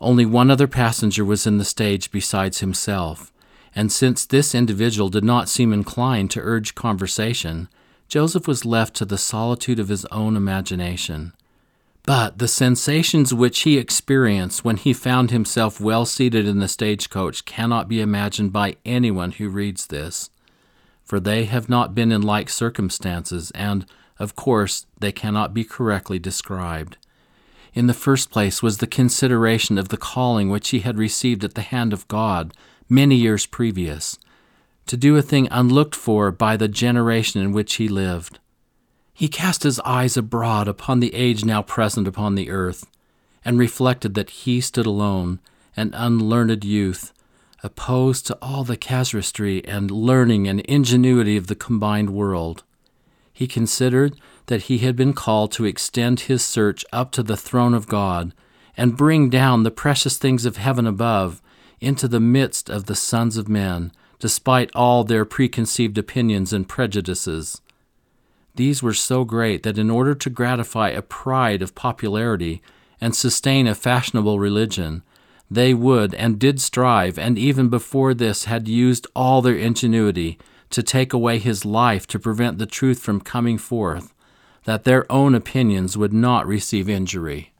Only 0.00 0.26
one 0.26 0.50
other 0.50 0.68
passenger 0.68 1.24
was 1.24 1.46
in 1.46 1.58
the 1.58 1.64
stage 1.64 2.10
besides 2.10 2.60
himself 2.60 3.32
and 3.74 3.92
since 3.92 4.26
this 4.26 4.54
individual 4.54 5.08
did 5.08 5.24
not 5.24 5.48
seem 5.48 5.72
inclined 5.72 6.30
to 6.32 6.40
urge 6.40 6.74
conversation, 6.74 7.68
Joseph 8.08 8.48
was 8.48 8.64
left 8.64 8.94
to 8.96 9.04
the 9.04 9.18
solitude 9.18 9.78
of 9.78 9.88
his 9.88 10.04
own 10.06 10.36
imagination. 10.36 11.32
But 12.04 12.38
the 12.38 12.48
sensations 12.48 13.34
which 13.34 13.60
he 13.60 13.76
experienced 13.76 14.64
when 14.64 14.76
he 14.76 14.92
found 14.92 15.30
himself 15.30 15.80
well 15.80 16.06
seated 16.06 16.46
in 16.46 16.58
the 16.58 16.68
stagecoach 16.68 17.44
cannot 17.44 17.88
be 17.88 18.00
imagined 18.00 18.52
by 18.52 18.76
anyone 18.84 19.32
who 19.32 19.48
reads 19.48 19.86
this, 19.86 20.30
for 21.04 21.20
they 21.20 21.44
have 21.44 21.68
not 21.68 21.94
been 21.94 22.10
in 22.10 22.22
like 22.22 22.48
circumstances, 22.48 23.50
and, 23.52 23.84
of 24.18 24.34
course, 24.34 24.86
they 24.98 25.12
cannot 25.12 25.52
be 25.52 25.64
correctly 25.64 26.18
described. 26.18 26.96
In 27.74 27.86
the 27.86 27.94
first 27.94 28.30
place 28.30 28.62
was 28.62 28.78
the 28.78 28.86
consideration 28.86 29.78
of 29.78 29.90
the 29.90 29.96
calling 29.96 30.48
which 30.48 30.70
he 30.70 30.80
had 30.80 30.98
received 30.98 31.44
at 31.44 31.54
the 31.54 31.62
hand 31.62 31.92
of 31.92 32.08
God 32.08 32.52
many 32.88 33.14
years 33.14 33.46
previous, 33.46 34.18
to 34.86 34.96
do 34.96 35.16
a 35.16 35.22
thing 35.22 35.46
unlooked 35.50 35.94
for 35.94 36.32
by 36.32 36.56
the 36.56 36.66
generation 36.66 37.40
in 37.40 37.52
which 37.52 37.74
he 37.74 37.88
lived. 37.88 38.40
He 39.20 39.28
cast 39.28 39.64
his 39.64 39.78
eyes 39.80 40.16
abroad 40.16 40.66
upon 40.66 41.00
the 41.00 41.12
age 41.14 41.44
now 41.44 41.60
present 41.60 42.08
upon 42.08 42.36
the 42.36 42.48
earth, 42.48 42.86
and 43.44 43.58
reflected 43.58 44.14
that 44.14 44.30
he 44.30 44.62
stood 44.62 44.86
alone, 44.86 45.40
an 45.76 45.92
unlearned 45.92 46.64
youth, 46.64 47.12
opposed 47.62 48.26
to 48.28 48.38
all 48.40 48.64
the 48.64 48.78
casuistry 48.78 49.62
and 49.66 49.90
learning 49.90 50.48
and 50.48 50.60
ingenuity 50.60 51.36
of 51.36 51.48
the 51.48 51.54
combined 51.54 52.08
world. 52.08 52.64
He 53.30 53.46
considered 53.46 54.18
that 54.46 54.62
he 54.62 54.78
had 54.78 54.96
been 54.96 55.12
called 55.12 55.52
to 55.52 55.66
extend 55.66 56.20
his 56.20 56.42
search 56.42 56.82
up 56.90 57.12
to 57.12 57.22
the 57.22 57.36
throne 57.36 57.74
of 57.74 57.88
God 57.88 58.32
and 58.74 58.96
bring 58.96 59.28
down 59.28 59.64
the 59.64 59.70
precious 59.70 60.16
things 60.16 60.46
of 60.46 60.56
heaven 60.56 60.86
above 60.86 61.42
into 61.78 62.08
the 62.08 62.20
midst 62.20 62.70
of 62.70 62.86
the 62.86 62.96
sons 62.96 63.36
of 63.36 63.50
men, 63.50 63.92
despite 64.18 64.70
all 64.74 65.04
their 65.04 65.26
preconceived 65.26 65.98
opinions 65.98 66.54
and 66.54 66.70
prejudices. 66.70 67.60
These 68.60 68.82
were 68.82 68.92
so 68.92 69.24
great 69.24 69.62
that 69.62 69.78
in 69.78 69.88
order 69.88 70.14
to 70.14 70.28
gratify 70.28 70.90
a 70.90 71.00
pride 71.00 71.62
of 71.62 71.74
popularity 71.74 72.60
and 73.00 73.16
sustain 73.16 73.66
a 73.66 73.74
fashionable 73.74 74.38
religion, 74.38 75.02
they 75.50 75.72
would 75.72 76.14
and 76.14 76.38
did 76.38 76.60
strive, 76.60 77.18
and 77.18 77.38
even 77.38 77.70
before 77.70 78.12
this 78.12 78.44
had 78.44 78.68
used 78.68 79.06
all 79.16 79.40
their 79.40 79.56
ingenuity 79.56 80.38
to 80.68 80.82
take 80.82 81.14
away 81.14 81.38
his 81.38 81.64
life 81.64 82.06
to 82.08 82.18
prevent 82.18 82.58
the 82.58 82.66
truth 82.66 83.00
from 83.00 83.22
coming 83.22 83.56
forth, 83.56 84.12
that 84.64 84.84
their 84.84 85.10
own 85.10 85.34
opinions 85.34 85.96
would 85.96 86.12
not 86.12 86.46
receive 86.46 86.86
injury. 86.86 87.54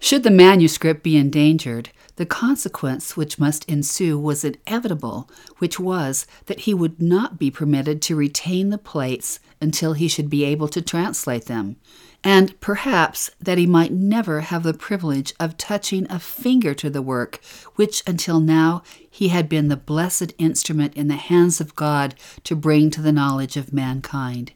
Should 0.00 0.24
the 0.24 0.32
manuscript 0.32 1.04
be 1.04 1.16
endangered, 1.16 1.90
the 2.16 2.26
consequence 2.26 3.16
which 3.16 3.38
must 3.38 3.68
ensue 3.68 4.18
was 4.18 4.44
inevitable, 4.44 5.28
which 5.58 5.80
was 5.80 6.26
that 6.46 6.60
he 6.60 6.74
would 6.74 7.00
not 7.00 7.38
be 7.38 7.50
permitted 7.50 8.00
to 8.02 8.16
retain 8.16 8.70
the 8.70 8.78
plates 8.78 9.40
until 9.60 9.94
he 9.94 10.08
should 10.08 10.30
be 10.30 10.44
able 10.44 10.68
to 10.68 10.82
translate 10.82 11.46
them, 11.46 11.76
and 12.22 12.58
perhaps 12.60 13.30
that 13.40 13.58
he 13.58 13.66
might 13.66 13.92
never 13.92 14.42
have 14.42 14.62
the 14.62 14.74
privilege 14.74 15.34
of 15.40 15.56
touching 15.56 16.06
a 16.10 16.18
finger 16.18 16.72
to 16.74 16.88
the 16.88 17.02
work 17.02 17.40
which 17.74 18.02
until 18.06 18.40
now 18.40 18.82
he 19.10 19.28
had 19.28 19.48
been 19.48 19.68
the 19.68 19.76
blessed 19.76 20.32
instrument 20.38 20.94
in 20.94 21.08
the 21.08 21.16
hands 21.16 21.60
of 21.60 21.74
God 21.74 22.14
to 22.44 22.56
bring 22.56 22.90
to 22.90 23.02
the 23.02 23.12
knowledge 23.12 23.56
of 23.56 23.72
mankind. 23.72 24.52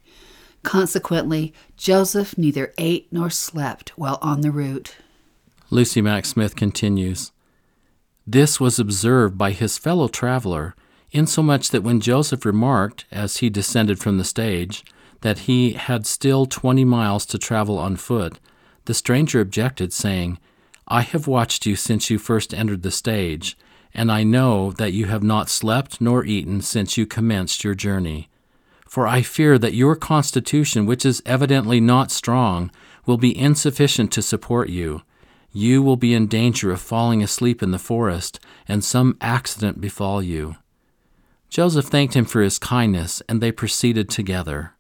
Consequently, 0.63 1.53
Joseph 1.77 2.37
neither 2.37 2.73
ate 2.79 3.09
nor 3.11 3.31
slept 3.31 3.91
while 3.91 4.19
on 4.21 4.41
the 4.41 4.51
route. 4.51 4.97
Lucy 5.71 6.01
Mack 6.01 6.25
Smith 6.25 6.57
continues 6.57 7.33
This 8.31 8.61
was 8.61 8.79
observed 8.79 9.39
by 9.39 9.53
his 9.53 9.79
fellow 9.79 10.07
traveler, 10.07 10.75
insomuch 11.13 11.71
that 11.71 11.83
when 11.83 11.99
Joseph 11.99 12.45
remarked, 12.45 13.07
as 13.11 13.39
he 13.39 13.49
descended 13.49 13.99
from 13.99 14.19
the 14.19 14.25
stage, 14.25 14.85
that 15.23 15.49
he 15.49 15.73
had 15.73 16.07
still 16.07 16.45
twenty 16.45 16.85
miles 16.85 17.25
to 17.25 17.39
travel 17.39 17.79
on 17.79 17.97
foot, 17.97 18.39
the 18.85 18.93
stranger 18.93 19.41
objected, 19.41 19.95
saying, 19.95 20.39
I 20.87 21.01
have 21.01 21.27
watched 21.27 21.65
you 21.65 21.75
since 21.75 22.11
you 22.11 22.19
first 22.19 22.53
entered 22.53 22.83
the 22.83 22.91
stage, 22.91 23.57
and 23.95 24.13
I 24.13 24.25
know 24.25 24.73
that 24.73 24.93
you 24.93 25.07
have 25.07 25.23
not 25.23 25.49
slept 25.49 25.99
nor 25.99 26.23
eaten 26.23 26.61
since 26.61 26.99
you 26.99 27.07
commenced 27.07 27.65
your 27.65 27.75
journey. 27.75 28.29
For 28.87 29.07
I 29.07 29.23
fear 29.23 29.57
that 29.59 29.73
your 29.73 29.97
constitution, 29.97 30.85
which 30.85 31.07
is 31.07 31.23
evidently 31.25 31.81
not 31.81 32.11
strong, 32.11 32.71
will 33.07 33.17
be 33.17 33.35
insufficient 33.35 34.13
to 34.13 34.21
support 34.21 34.69
you. 34.69 35.01
You 35.59 35.83
will 35.83 35.97
be 35.97 36.15
in 36.15 36.29
danger 36.29 36.71
of 36.71 36.81
falling 36.81 37.21
asleep 37.21 37.65
in 37.65 37.73
the 37.73 37.81
forest, 37.81 38.39
and 38.69 38.85
some 38.85 39.19
accident 39.21 39.81
befall 39.81 40.23
you. 40.23 40.55
Joseph 41.51 41.87
thanked 41.87 42.15
him 42.15 42.27
for 42.27 42.43
his 42.43 42.61
kindness, 42.61 43.25
and 43.29 43.41
they 43.41 43.51
proceeded 43.51 44.09
together. 44.09 44.75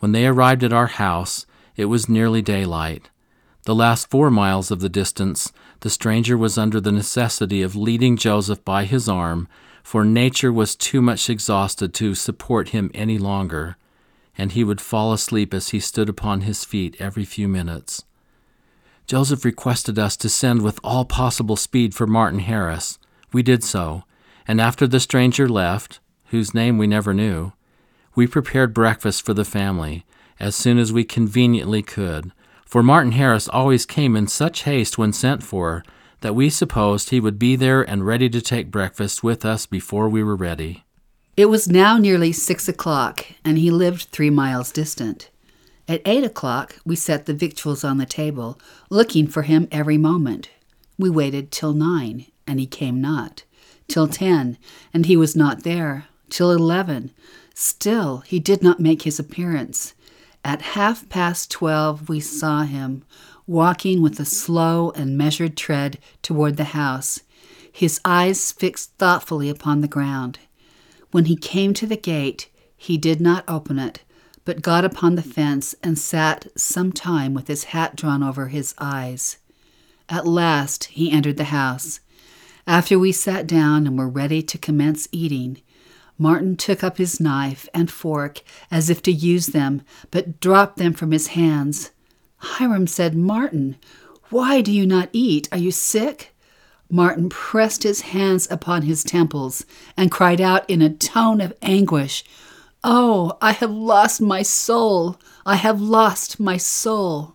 When 0.00 0.10
they 0.10 0.26
arrived 0.26 0.64
at 0.64 0.72
our 0.72 0.88
house, 0.88 1.46
it 1.76 1.84
was 1.84 2.08
nearly 2.08 2.42
daylight. 2.42 3.08
The 3.66 3.74
last 3.76 4.10
four 4.10 4.32
miles 4.32 4.72
of 4.72 4.80
the 4.80 4.88
distance, 4.88 5.52
the 5.78 5.90
stranger 5.90 6.36
was 6.36 6.58
under 6.58 6.80
the 6.80 6.90
necessity 6.90 7.62
of 7.62 7.76
leading 7.76 8.16
Joseph 8.16 8.64
by 8.64 8.86
his 8.86 9.08
arm, 9.08 9.46
for 9.84 10.04
nature 10.04 10.52
was 10.52 10.74
too 10.74 11.00
much 11.00 11.30
exhausted 11.30 11.94
to 11.94 12.16
support 12.16 12.70
him 12.70 12.90
any 12.94 13.16
longer, 13.16 13.76
and 14.36 14.50
he 14.50 14.64
would 14.64 14.80
fall 14.80 15.12
asleep 15.12 15.54
as 15.54 15.68
he 15.68 15.78
stood 15.78 16.08
upon 16.08 16.40
his 16.40 16.64
feet 16.64 16.96
every 16.98 17.24
few 17.24 17.46
minutes. 17.46 18.02
Joseph 19.10 19.44
requested 19.44 19.98
us 19.98 20.16
to 20.16 20.28
send 20.28 20.62
with 20.62 20.78
all 20.84 21.04
possible 21.04 21.56
speed 21.56 21.96
for 21.96 22.06
Martin 22.06 22.38
Harris. 22.38 22.96
We 23.32 23.42
did 23.42 23.64
so, 23.64 24.04
and 24.46 24.60
after 24.60 24.86
the 24.86 25.00
stranger 25.00 25.48
left, 25.48 25.98
whose 26.26 26.54
name 26.54 26.78
we 26.78 26.86
never 26.86 27.12
knew, 27.12 27.52
we 28.14 28.28
prepared 28.28 28.72
breakfast 28.72 29.26
for 29.26 29.34
the 29.34 29.44
family 29.44 30.06
as 30.38 30.54
soon 30.54 30.78
as 30.78 30.92
we 30.92 31.02
conveniently 31.02 31.82
could, 31.82 32.30
for 32.64 32.84
Martin 32.84 33.10
Harris 33.10 33.48
always 33.48 33.84
came 33.84 34.14
in 34.14 34.28
such 34.28 34.62
haste 34.62 34.96
when 34.96 35.12
sent 35.12 35.42
for 35.42 35.82
that 36.20 36.36
we 36.36 36.48
supposed 36.48 37.10
he 37.10 37.18
would 37.18 37.36
be 37.36 37.56
there 37.56 37.82
and 37.82 38.06
ready 38.06 38.30
to 38.30 38.40
take 38.40 38.70
breakfast 38.70 39.24
with 39.24 39.44
us 39.44 39.66
before 39.66 40.08
we 40.08 40.22
were 40.22 40.36
ready. 40.36 40.84
It 41.36 41.46
was 41.46 41.66
now 41.66 41.98
nearly 41.98 42.30
six 42.30 42.68
o'clock, 42.68 43.26
and 43.44 43.58
he 43.58 43.72
lived 43.72 44.02
three 44.12 44.30
miles 44.30 44.70
distant. 44.70 45.30
At 45.90 46.02
eight 46.04 46.22
o'clock, 46.22 46.76
we 46.86 46.94
set 46.94 47.26
the 47.26 47.34
victuals 47.34 47.82
on 47.82 47.98
the 47.98 48.06
table, 48.06 48.60
looking 48.90 49.26
for 49.26 49.42
him 49.42 49.66
every 49.72 49.98
moment. 49.98 50.48
We 50.96 51.10
waited 51.10 51.50
till 51.50 51.72
nine, 51.72 52.26
and 52.46 52.60
he 52.60 52.66
came 52.66 53.00
not. 53.00 53.42
Till 53.88 54.06
ten, 54.06 54.56
and 54.94 55.06
he 55.06 55.16
was 55.16 55.34
not 55.34 55.64
there. 55.64 56.06
Till 56.28 56.52
eleven, 56.52 57.10
Still, 57.56 58.18
he 58.18 58.38
did 58.38 58.62
not 58.62 58.78
make 58.78 59.02
his 59.02 59.18
appearance. 59.18 59.94
At 60.44 60.62
half 60.78 61.08
past 61.08 61.50
twelve, 61.50 62.08
we 62.08 62.20
saw 62.20 62.62
him, 62.62 63.02
walking 63.48 64.00
with 64.00 64.20
a 64.20 64.24
slow 64.24 64.92
and 64.92 65.18
measured 65.18 65.56
tread 65.56 65.98
toward 66.22 66.56
the 66.56 66.70
house, 66.78 67.22
his 67.72 68.00
eyes 68.04 68.52
fixed 68.52 68.92
thoughtfully 68.96 69.48
upon 69.48 69.80
the 69.80 69.88
ground. 69.88 70.38
When 71.10 71.24
he 71.24 71.34
came 71.34 71.74
to 71.74 71.86
the 71.88 71.96
gate, 71.96 72.48
he 72.76 72.96
did 72.96 73.20
not 73.20 73.42
open 73.48 73.80
it, 73.80 74.04
but 74.44 74.62
got 74.62 74.84
upon 74.84 75.14
the 75.14 75.22
fence 75.22 75.74
and 75.82 75.98
sat 75.98 76.46
some 76.56 76.92
time 76.92 77.34
with 77.34 77.48
his 77.48 77.64
hat 77.64 77.96
drawn 77.96 78.22
over 78.22 78.48
his 78.48 78.74
eyes. 78.78 79.38
At 80.08 80.26
last 80.26 80.84
he 80.84 81.10
entered 81.12 81.36
the 81.36 81.44
house. 81.44 82.00
After 82.66 82.98
we 82.98 83.12
sat 83.12 83.46
down 83.46 83.86
and 83.86 83.98
were 83.98 84.08
ready 84.08 84.42
to 84.42 84.58
commence 84.58 85.08
eating, 85.12 85.60
Martin 86.18 86.56
took 86.56 86.84
up 86.84 86.98
his 86.98 87.18
knife 87.18 87.68
and 87.72 87.90
fork 87.90 88.42
as 88.70 88.90
if 88.90 89.00
to 89.02 89.12
use 89.12 89.46
them, 89.48 89.82
but 90.10 90.38
dropped 90.40 90.76
them 90.76 90.92
from 90.92 91.12
his 91.12 91.28
hands. 91.28 91.90
Hyrum 92.36 92.86
said, 92.86 93.14
Martin, 93.14 93.76
why 94.28 94.60
do 94.60 94.72
you 94.72 94.86
not 94.86 95.08
eat? 95.12 95.48
Are 95.50 95.58
you 95.58 95.70
sick? 95.70 96.34
Martin 96.90 97.28
pressed 97.28 97.84
his 97.84 98.02
hands 98.02 98.50
upon 98.50 98.82
his 98.82 99.04
temples 99.04 99.64
and 99.96 100.10
cried 100.10 100.40
out 100.40 100.68
in 100.68 100.82
a 100.82 100.92
tone 100.92 101.40
of 101.40 101.54
anguish, 101.62 102.24
Oh, 102.82 103.36
I 103.42 103.52
have 103.52 103.70
lost 103.70 104.22
my 104.22 104.42
soul! 104.42 105.20
I 105.44 105.56
have 105.56 105.80
lost 105.80 106.40
my 106.40 106.56
soul! 106.56 107.34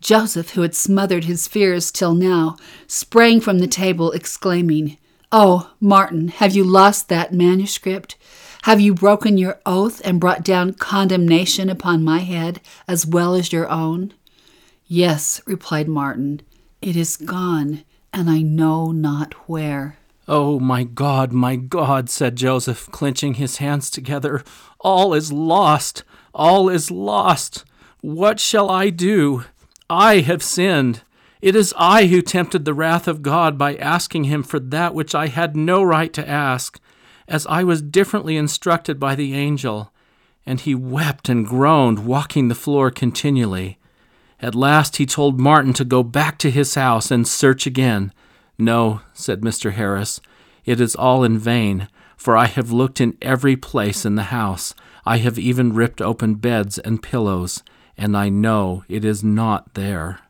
Joseph, 0.00 0.50
who 0.50 0.62
had 0.62 0.74
smothered 0.74 1.24
his 1.24 1.46
fears 1.46 1.90
till 1.90 2.14
now, 2.14 2.56
sprang 2.86 3.40
from 3.40 3.58
the 3.58 3.66
table, 3.66 4.10
exclaiming, 4.12 4.96
Oh, 5.30 5.70
Martin, 5.80 6.28
have 6.28 6.56
you 6.56 6.64
lost 6.64 7.08
that 7.08 7.34
manuscript? 7.34 8.16
Have 8.62 8.80
you 8.80 8.94
broken 8.94 9.36
your 9.36 9.60
oath 9.64 10.00
and 10.04 10.18
brought 10.18 10.42
down 10.42 10.72
condemnation 10.72 11.68
upon 11.68 12.02
my 12.02 12.20
head 12.20 12.60
as 12.88 13.06
well 13.06 13.34
as 13.34 13.52
your 13.52 13.68
own? 13.68 14.14
Yes, 14.86 15.42
replied 15.46 15.88
Martin, 15.88 16.40
it 16.80 16.96
is 16.96 17.16
gone, 17.18 17.84
and 18.12 18.30
I 18.30 18.40
know 18.40 18.90
not 18.90 19.34
where. 19.48 19.99
Oh, 20.32 20.60
my 20.60 20.84
God, 20.84 21.32
my 21.32 21.56
God, 21.56 22.08
said 22.08 22.36
Joseph, 22.36 22.88
clenching 22.92 23.34
his 23.34 23.56
hands 23.56 23.90
together. 23.90 24.44
All 24.78 25.12
is 25.12 25.32
lost. 25.32 26.04
All 26.32 26.68
is 26.68 26.88
lost. 26.88 27.64
What 28.00 28.38
shall 28.38 28.70
I 28.70 28.90
do? 28.90 29.42
I 29.90 30.20
have 30.20 30.40
sinned. 30.40 31.02
It 31.42 31.56
is 31.56 31.74
I 31.76 32.06
who 32.06 32.22
tempted 32.22 32.64
the 32.64 32.74
wrath 32.74 33.08
of 33.08 33.22
God 33.22 33.58
by 33.58 33.74
asking 33.74 34.22
him 34.22 34.44
for 34.44 34.60
that 34.60 34.94
which 34.94 35.16
I 35.16 35.26
had 35.26 35.56
no 35.56 35.82
right 35.82 36.12
to 36.12 36.28
ask, 36.28 36.78
as 37.26 37.44
I 37.48 37.64
was 37.64 37.82
differently 37.82 38.36
instructed 38.36 39.00
by 39.00 39.16
the 39.16 39.34
angel. 39.34 39.92
And 40.46 40.60
he 40.60 40.76
wept 40.76 41.28
and 41.28 41.44
groaned, 41.44 42.06
walking 42.06 42.46
the 42.46 42.54
floor 42.54 42.92
continually. 42.92 43.78
At 44.38 44.54
last 44.54 44.98
he 44.98 45.06
told 45.06 45.40
Martin 45.40 45.72
to 45.72 45.84
go 45.84 46.04
back 46.04 46.38
to 46.38 46.52
his 46.52 46.76
house 46.76 47.10
and 47.10 47.26
search 47.26 47.66
again. 47.66 48.12
No, 48.60 49.00
said 49.12 49.40
Mr. 49.40 49.72
Harris, 49.72 50.20
it 50.64 50.80
is 50.80 50.94
all 50.94 51.24
in 51.24 51.38
vain, 51.38 51.88
for 52.16 52.36
I 52.36 52.46
have 52.46 52.70
looked 52.70 53.00
in 53.00 53.16
every 53.22 53.56
place 53.56 54.04
in 54.04 54.14
the 54.14 54.24
house. 54.24 54.74
I 55.06 55.16
have 55.18 55.38
even 55.38 55.72
ripped 55.72 56.02
open 56.02 56.34
beds 56.34 56.78
and 56.78 57.02
pillows, 57.02 57.62
and 57.96 58.16
I 58.16 58.28
know 58.28 58.84
it 58.88 59.04
is 59.04 59.24
not 59.24 59.74
there. 59.74 60.20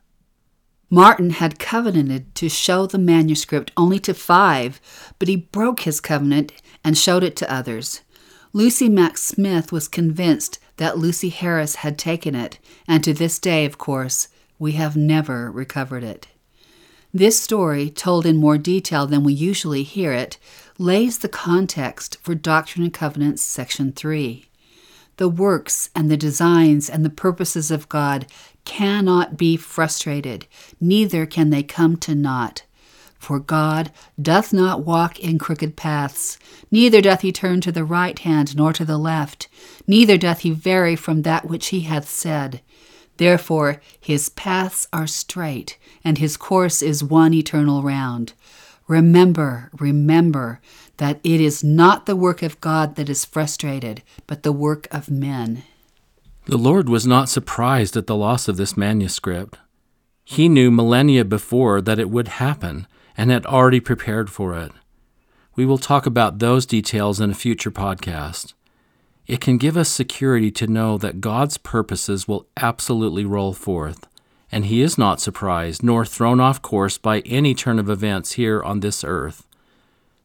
Martin 0.89 1.31
had 1.31 1.59
covenanted 1.59 2.35
to 2.35 2.49
show 2.49 2.87
the 2.87 2.99
manuscript 2.99 3.71
only 3.77 3.99
to 4.01 4.15
five, 4.15 4.81
but 5.19 5.29
he 5.29 5.37
broke 5.37 5.81
his 5.81 6.01
covenant 6.01 6.53
and 6.85 6.99
showed 6.99 7.23
it 7.23 7.37
to 7.37 7.53
others. 7.53 8.01
Lucy 8.53 8.89
Mack 8.89 9.17
Smith 9.17 9.71
was 9.71 9.87
convinced 9.87 10.59
that 10.79 10.99
Lucy 10.99 11.29
Harris 11.29 11.77
had 11.77 11.97
taken 11.97 12.35
it, 12.35 12.59
and 12.89 13.05
to 13.05 13.15
this 13.15 13.39
day, 13.39 13.65
of 13.65 13.79
course, 13.79 14.29
we 14.59 14.73
have 14.73 14.97
never 14.97 15.51
recovered 15.51 16.03
it. 16.03 16.27
This 17.13 17.41
story, 17.41 17.91
told 17.91 18.25
in 18.25 18.37
more 18.37 18.57
detail 18.57 19.05
than 19.05 19.25
we 19.25 19.33
usually 19.33 19.83
hear 19.83 20.13
it, 20.13 20.39
lays 20.79 21.19
the 21.19 21.29
context 21.29 22.17
for 22.23 22.37
Doctrine 22.37 22.85
and 22.85 22.95
Covenants, 22.95 23.43
Section 23.43 23.93
3. 23.93 24.47
The 25.17 25.29
works 25.29 25.91
and 25.95 26.09
the 26.09 26.17
designs 26.17 26.89
and 26.89 27.05
the 27.05 27.11
purposes 27.11 27.73
of 27.73 27.89
God 27.89 28.27
cannot 28.65 29.37
be 29.37 29.57
frustrated, 29.57 30.47
neither 30.81 31.27
can 31.27 31.51
they 31.51 31.65
come 31.65 31.97
to 31.99 32.15
naught. 32.15 32.63
For 33.19 33.41
God 33.41 33.91
doth 34.21 34.53
not 34.53 34.85
walk 34.87 35.19
in 35.19 35.39
crooked 35.39 35.77
paths, 35.77 36.39
neither 36.71 37.01
doth 37.01 37.23
he 37.23 37.33
turn 37.33 37.61
to 37.63 37.73
the 37.73 37.85
right 37.85 38.19
hand 38.21 38.57
nor 38.57 38.73
to 38.73 38.85
the 38.85 38.97
left, 38.97 39.49
neither 39.87 40.17
doth 40.17 40.41
he 40.41 40.53
vary 40.53 40.95
from 40.95 41.23
that 41.23 41.47
which 41.47 41.67
he 41.69 41.81
hath 41.81 42.09
said. 42.09 42.61
Therefore 43.21 43.83
his 44.01 44.31
paths 44.31 44.89
are 44.95 45.07
straight, 45.07 45.77
and 46.03 46.17
his 46.17 46.39
course 46.39 46.81
is 46.81 47.05
one 47.05 47.35
eternal 47.35 47.83
round. 47.83 48.33
Remember, 48.89 49.69
remember 49.79 50.59
that 50.97 51.21
it 51.23 51.39
is 51.39 51.63
not 51.63 52.07
the 52.07 52.17
work 52.17 52.43
of 52.43 52.63
God 52.63 52.97
that 52.97 53.11
is 53.11 53.27
frustrated, 53.27 54.03
but 54.27 54.43
the 54.43 54.53
work 54.53 54.89
of 54.91 55.11
men. 55.11 55.65
The 56.47 56.57
Lord 56.57 56.89
was 56.89 57.07
not 57.07 57.29
surprised 57.29 57.95
at 57.95 58.07
the 58.07 58.17
loss 58.17 58.49
of 58.49 58.57
this 58.57 58.75
manuscript. 58.75 59.59
He 60.25 60.49
knew 60.49 60.71
millennia 60.71 61.27
before 61.27 61.83
that 61.83 61.99
it 61.99 62.09
would 62.09 62.29
happen 62.29 62.87
and 63.19 63.31
had 63.31 63.45
already 63.45 63.81
prepared 63.81 64.31
for 64.31 64.57
it. 64.57 64.73
We 65.57 65.67
will 65.67 65.77
talk 65.77 66.07
about 66.07 66.39
those 66.39 66.65
details 66.65 67.21
in 67.21 67.33
a 67.33 67.35
future 67.35 67.71
podcast. 67.71 68.55
It 69.27 69.41
can 69.41 69.59
give 69.59 69.77
us 69.77 69.89
security 69.89 70.51
to 70.53 70.67
know 70.67 70.99
that 70.99 71.21
God's 71.21 71.57
purposes 71.57 72.27
will 72.27 72.47
absolutely 72.57 73.25
roll 73.25 73.53
forth, 73.53 74.07
and 74.51 74.65
He 74.65 74.83
is 74.83 74.99
not 74.99 75.21
surprised 75.21 75.83
nor 75.83 76.05
thrown 76.05 76.41
off 76.41 76.61
course 76.63 76.99
by 76.99 77.21
any 77.21 77.55
turn 77.55 77.79
of 77.79 77.89
events 77.89 78.33
here 78.33 78.63
on 78.63 78.81
this 78.81 79.05
earth. 79.05 79.47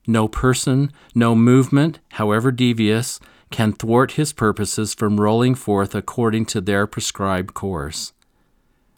No 0.07 0.27
person, 0.27 0.91
no 1.13 1.35
movement, 1.35 1.99
however 2.13 2.51
devious, 2.51 3.19
can 3.51 3.73
thwart 3.73 4.13
His 4.13 4.33
purposes 4.33 4.93
from 4.93 5.19
rolling 5.19 5.55
forth 5.55 5.95
according 5.95 6.45
to 6.47 6.61
their 6.61 6.87
prescribed 6.87 7.53
course. 7.53 8.13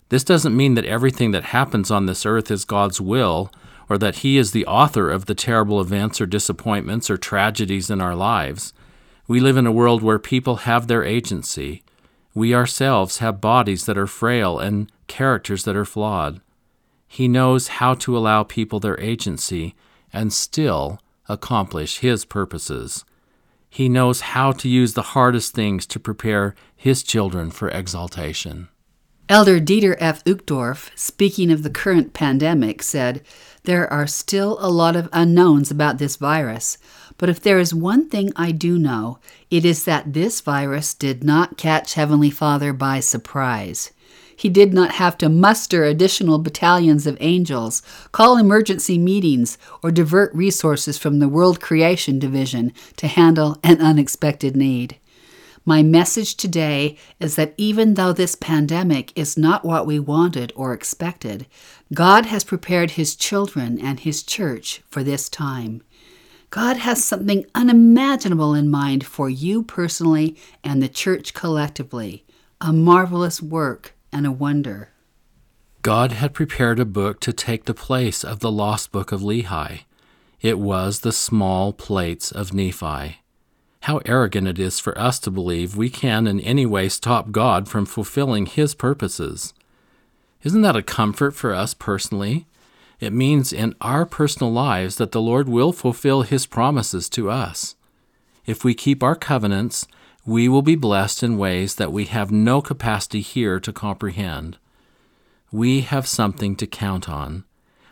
This 0.09 0.23
doesn't 0.23 0.55
mean 0.55 0.75
that 0.75 0.85
everything 0.85 1.31
that 1.31 1.45
happens 1.45 1.91
on 1.91 2.05
this 2.05 2.25
earth 2.25 2.49
is 2.49 2.63
God's 2.63 3.01
will, 3.01 3.51
or 3.89 3.97
that 3.97 4.17
He 4.17 4.37
is 4.37 4.51
the 4.51 4.65
author 4.65 5.09
of 5.09 5.25
the 5.25 5.35
terrible 5.35 5.81
events 5.81 6.21
or 6.21 6.25
disappointments 6.25 7.09
or 7.09 7.17
tragedies 7.17 7.89
in 7.89 7.99
our 7.99 8.15
lives. 8.15 8.73
We 9.27 9.41
live 9.41 9.57
in 9.57 9.67
a 9.67 9.71
world 9.73 10.01
where 10.01 10.19
people 10.19 10.57
have 10.57 10.87
their 10.87 11.03
agency. 11.03 11.83
We 12.33 12.55
ourselves 12.55 13.17
have 13.17 13.41
bodies 13.41 13.85
that 13.85 13.97
are 13.97 14.07
frail 14.07 14.57
and 14.57 14.89
characters 15.07 15.63
that 15.65 15.75
are 15.75 15.85
flawed. 15.85 16.39
He 17.07 17.27
knows 17.27 17.67
how 17.67 17.93
to 17.95 18.17
allow 18.17 18.43
people 18.43 18.79
their 18.79 18.99
agency 18.99 19.75
and 20.13 20.31
still 20.31 20.99
accomplish 21.27 21.99
His 21.99 22.23
purposes. 22.23 23.03
He 23.69 23.89
knows 23.89 24.21
how 24.21 24.53
to 24.53 24.69
use 24.69 24.93
the 24.93 25.11
hardest 25.13 25.53
things 25.53 25.85
to 25.87 25.99
prepare 25.99 26.55
His 26.75 27.03
children 27.03 27.51
for 27.51 27.67
exaltation. 27.69 28.69
Elder 29.29 29.59
Dieter 29.59 29.97
F. 29.99 30.23
Uchtdorf, 30.23 30.89
speaking 30.95 31.51
of 31.51 31.63
the 31.63 31.69
current 31.69 32.13
pandemic, 32.13 32.81
said, 32.81 33.21
There 33.63 33.91
are 33.91 34.07
still 34.07 34.57
a 34.61 34.69
lot 34.69 34.95
of 34.95 35.09
unknowns 35.11 35.69
about 35.69 35.97
this 35.97 36.15
virus, 36.15 36.77
but 37.17 37.29
if 37.29 37.39
there 37.39 37.59
is 37.59 37.73
one 37.73 38.09
thing 38.09 38.31
I 38.35 38.51
do 38.51 38.77
know, 38.77 39.19
it 39.49 39.65
is 39.65 39.85
that 39.85 40.13
this 40.13 40.41
virus 40.41 40.93
did 40.93 41.23
not 41.23 41.57
catch 41.57 41.95
Heavenly 41.95 42.29
Father 42.29 42.73
by 42.73 42.99
surprise. 42.99 43.91
He 44.35 44.49
did 44.49 44.71
not 44.71 44.91
have 44.91 45.17
to 45.17 45.29
muster 45.29 45.83
additional 45.83 46.37
battalions 46.37 47.07
of 47.07 47.17
angels, 47.19 47.81
call 48.11 48.37
emergency 48.37 48.99
meetings, 48.99 49.57
or 49.81 49.89
divert 49.89 50.33
resources 50.35 50.95
from 50.95 51.17
the 51.17 51.27
World 51.27 51.59
Creation 51.59 52.19
Division 52.19 52.71
to 52.97 53.07
handle 53.07 53.57
an 53.63 53.81
unexpected 53.81 54.55
need. 54.55 54.97
My 55.65 55.81
message 55.81 56.35
today 56.35 56.97
is 57.19 57.35
that 57.35 57.55
even 57.57 57.95
though 57.95 58.13
this 58.13 58.35
pandemic 58.35 59.11
is 59.17 59.37
not 59.37 59.65
what 59.65 59.87
we 59.87 59.99
wanted 59.99 60.53
or 60.55 60.71
expected, 60.71 61.47
God 61.93 62.27
has 62.27 62.43
prepared 62.43 62.91
His 62.91 63.15
children 63.15 63.77
and 63.81 63.99
His 63.99 64.21
church 64.21 64.81
for 64.87 65.03
this 65.03 65.27
time. 65.27 65.81
God 66.49 66.77
has 66.77 67.03
something 67.03 67.45
unimaginable 67.53 68.53
in 68.53 68.69
mind 68.69 69.05
for 69.05 69.29
you 69.29 69.63
personally 69.63 70.37
and 70.63 70.81
the 70.81 70.89
church 70.89 71.33
collectively 71.33 72.23
a 72.59 72.73
marvelous 72.73 73.39
work 73.41 73.93
and 74.11 74.25
a 74.25 74.31
wonder. 74.31 74.89
God 75.83 76.11
had 76.11 76.33
prepared 76.33 76.79
a 76.79 76.85
book 76.85 77.19
to 77.19 77.31
take 77.31 77.65
the 77.65 77.73
place 77.73 78.23
of 78.23 78.39
the 78.39 78.51
lost 78.51 78.91
book 78.91 79.11
of 79.11 79.21
Lehi. 79.21 79.81
It 80.41 80.57
was 80.57 81.01
the 81.01 81.11
small 81.11 81.71
plates 81.71 82.31
of 82.31 82.53
Nephi. 82.53 83.21
How 83.81 84.01
arrogant 84.05 84.47
it 84.47 84.59
is 84.59 84.79
for 84.79 84.97
us 84.97 85.19
to 85.19 85.31
believe 85.31 85.77
we 85.77 85.89
can 85.89 86.27
in 86.27 86.39
any 86.39 86.65
way 86.65 86.89
stop 86.89 87.31
God 87.31 87.69
from 87.69 87.85
fulfilling 87.85 88.47
His 88.47 88.73
purposes. 88.73 89.53
Isn't 90.43 90.63
that 90.63 90.75
a 90.75 90.83
comfort 90.83 91.35
for 91.35 91.53
us 91.53 91.73
personally? 91.73 92.47
It 92.99 93.13
means 93.13 93.53
in 93.53 93.75
our 93.79 94.05
personal 94.05 94.51
lives 94.51 94.95
that 94.95 95.11
the 95.11 95.21
Lord 95.21 95.47
will 95.47 95.71
fulfill 95.71 96.23
His 96.23 96.45
promises 96.45 97.09
to 97.09 97.29
us. 97.29 97.75
If 98.45 98.63
we 98.63 98.73
keep 98.73 99.03
our 99.03 99.15
covenants, 99.15 99.87
we 100.25 100.49
will 100.49 100.61
be 100.61 100.75
blessed 100.75 101.21
in 101.23 101.37
ways 101.37 101.75
that 101.75 101.91
we 101.91 102.05
have 102.05 102.31
no 102.31 102.61
capacity 102.61 103.21
here 103.21 103.59
to 103.59 103.71
comprehend. 103.71 104.57
We 105.51 105.81
have 105.81 106.07
something 106.07 106.55
to 106.55 106.67
count 106.67 107.07
on. 107.07 107.45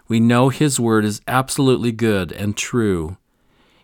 We 0.08 0.20
know 0.20 0.50
His 0.50 0.80
Word 0.80 1.06
is 1.06 1.22
absolutely 1.28 1.92
good 1.92 2.32
and 2.32 2.58
true. 2.58 3.18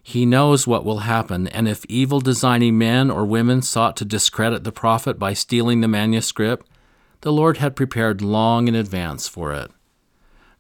He 0.04 0.26
knows 0.26 0.66
what 0.66 0.84
will 0.84 1.00
happen, 1.00 1.48
and 1.48 1.68
if 1.68 1.86
evil 1.86 2.20
designing 2.20 2.78
men 2.78 3.12
or 3.12 3.24
women 3.24 3.62
sought 3.62 3.96
to 3.98 4.06
discredit 4.06 4.64
the 4.64 4.72
prophet 4.72 5.20
by 5.20 5.34
stealing 5.34 5.82
the 5.82 5.88
manuscript, 5.88 6.68
the 7.22 7.32
Lord 7.32 7.58
had 7.58 7.76
prepared 7.76 8.22
long 8.22 8.68
in 8.68 8.74
advance 8.74 9.28
for 9.28 9.54
it. 9.54 9.72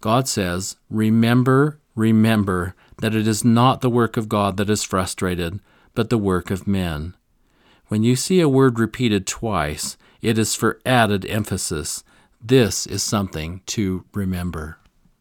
God 0.01 0.27
says, 0.27 0.77
Remember, 0.89 1.79
remember 1.95 2.75
that 2.97 3.15
it 3.15 3.27
is 3.27 3.45
not 3.45 3.81
the 3.81 3.89
work 3.89 4.17
of 4.17 4.29
God 4.29 4.57
that 4.57 4.69
is 4.69 4.83
frustrated, 4.83 5.59
but 5.93 6.09
the 6.09 6.17
work 6.17 6.51
of 6.51 6.67
men. 6.67 7.15
When 7.87 8.03
you 8.03 8.15
see 8.15 8.39
a 8.39 8.49
word 8.49 8.79
repeated 8.79 9.27
twice, 9.27 9.97
it 10.21 10.37
is 10.37 10.55
for 10.55 10.79
added 10.85 11.25
emphasis. 11.25 12.03
This 12.41 12.87
is 12.87 13.03
something 13.03 13.61
to 13.67 14.05
remember. 14.13 14.77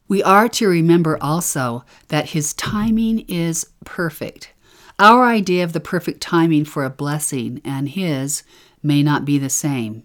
We 0.08 0.22
are 0.22 0.48
to 0.48 0.68
remember 0.68 1.18
also 1.20 1.84
that 2.08 2.30
His 2.30 2.54
timing 2.54 3.20
is 3.28 3.66
perfect. 3.84 4.52
Our 4.98 5.24
idea 5.24 5.64
of 5.64 5.72
the 5.72 5.80
perfect 5.80 6.20
timing 6.20 6.64
for 6.64 6.84
a 6.84 6.90
blessing 6.90 7.60
and 7.64 7.88
His 7.88 8.42
may 8.82 9.02
not 9.02 9.24
be 9.24 9.38
the 9.38 9.50
same. 9.50 10.04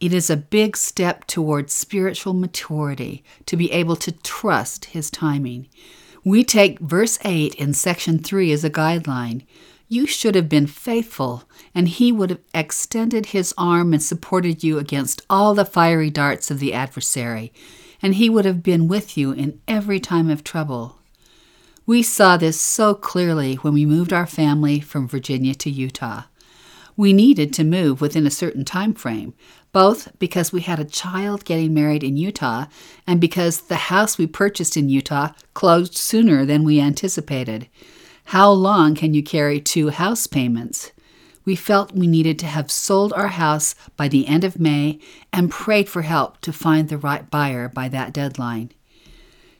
It 0.00 0.14
is 0.14 0.30
a 0.30 0.36
big 0.36 0.76
step 0.76 1.26
towards 1.26 1.74
spiritual 1.74 2.32
maturity 2.32 3.22
to 3.46 3.56
be 3.56 3.70
able 3.70 3.96
to 3.96 4.12
trust 4.12 4.86
His 4.86 5.10
timing. 5.10 5.68
We 6.24 6.42
take 6.42 6.78
verse 6.80 7.18
8 7.24 7.54
in 7.54 7.74
section 7.74 8.18
3 8.18 8.50
as 8.52 8.64
a 8.64 8.70
guideline. 8.70 9.44
You 9.88 10.06
should 10.06 10.34
have 10.34 10.48
been 10.48 10.66
faithful, 10.66 11.44
and 11.74 11.88
He 11.88 12.12
would 12.12 12.30
have 12.30 12.40
extended 12.54 13.26
His 13.26 13.52
arm 13.58 13.92
and 13.92 14.02
supported 14.02 14.64
you 14.64 14.78
against 14.78 15.22
all 15.28 15.54
the 15.54 15.64
fiery 15.64 16.10
darts 16.10 16.50
of 16.50 16.60
the 16.60 16.72
adversary 16.72 17.52
and 18.02 18.14
He 18.14 18.30
would 18.30 18.44
have 18.44 18.62
been 18.62 18.88
with 18.88 19.16
you 19.16 19.32
in 19.32 19.60
every 19.68 20.00
time 20.00 20.30
of 20.30 20.44
trouble. 20.44 20.98
We 21.86 22.02
saw 22.02 22.36
this 22.36 22.60
so 22.60 22.94
clearly 22.94 23.56
when 23.56 23.74
we 23.74 23.86
moved 23.86 24.12
our 24.12 24.26
family 24.26 24.80
from 24.80 25.08
Virginia 25.08 25.54
to 25.56 25.70
Utah. 25.70 26.24
We 26.96 27.12
needed 27.12 27.52
to 27.54 27.64
move 27.64 28.00
within 28.00 28.26
a 28.26 28.30
certain 28.30 28.64
time 28.64 28.94
frame, 28.94 29.34
both 29.72 30.16
because 30.18 30.52
we 30.52 30.60
had 30.60 30.78
a 30.78 30.84
child 30.84 31.44
getting 31.44 31.72
married 31.72 32.04
in 32.04 32.16
Utah 32.16 32.66
and 33.06 33.20
because 33.20 33.62
the 33.62 33.76
house 33.76 34.18
we 34.18 34.26
purchased 34.26 34.76
in 34.76 34.88
Utah 34.88 35.32
closed 35.54 35.96
sooner 35.96 36.44
than 36.44 36.64
we 36.64 36.80
anticipated. 36.80 37.68
How 38.26 38.50
long 38.50 38.94
can 38.94 39.14
you 39.14 39.22
carry 39.22 39.60
two 39.60 39.90
house 39.90 40.26
payments? 40.26 40.92
we 41.44 41.56
felt 41.56 41.92
we 41.92 42.06
needed 42.06 42.38
to 42.38 42.46
have 42.46 42.70
sold 42.70 43.12
our 43.12 43.28
house 43.28 43.74
by 43.96 44.08
the 44.08 44.26
end 44.26 44.44
of 44.44 44.60
May 44.60 44.98
and 45.32 45.50
prayed 45.50 45.88
for 45.88 46.02
help 46.02 46.40
to 46.42 46.52
find 46.52 46.88
the 46.88 46.98
right 46.98 47.28
buyer 47.30 47.68
by 47.68 47.88
that 47.88 48.12
deadline. 48.12 48.70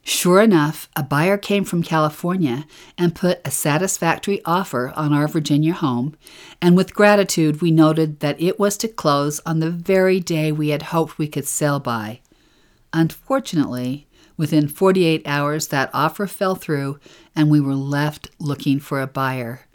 Sure 0.02 0.40
enough, 0.40 0.88
a 0.96 1.02
buyer 1.02 1.36
came 1.36 1.64
from 1.64 1.82
California 1.82 2.66
and 2.96 3.14
put 3.14 3.40
a 3.44 3.50
satisfactory 3.50 4.40
offer 4.44 4.92
on 4.96 5.12
our 5.12 5.28
Virginia 5.28 5.72
home, 5.72 6.16
and 6.60 6.76
with 6.76 6.94
gratitude 6.94 7.60
we 7.60 7.70
noted 7.70 8.20
that 8.20 8.40
it 8.40 8.58
was 8.58 8.76
to 8.78 8.88
close 8.88 9.40
on 9.44 9.60
the 9.60 9.70
very 9.70 10.18
day 10.18 10.50
we 10.50 10.70
had 10.70 10.84
hoped 10.84 11.18
we 11.18 11.28
could 11.28 11.46
sell 11.46 11.78
by. 11.78 12.20
Unfortunately, 12.92 14.06
within 14.36 14.68
48 14.68 15.22
hours 15.26 15.68
that 15.68 15.90
offer 15.92 16.26
fell 16.26 16.54
through 16.54 16.98
and 17.36 17.50
we 17.50 17.60
were 17.60 17.74
left 17.74 18.30
looking 18.38 18.80
for 18.80 19.00
a 19.02 19.06
buyer. 19.06 19.66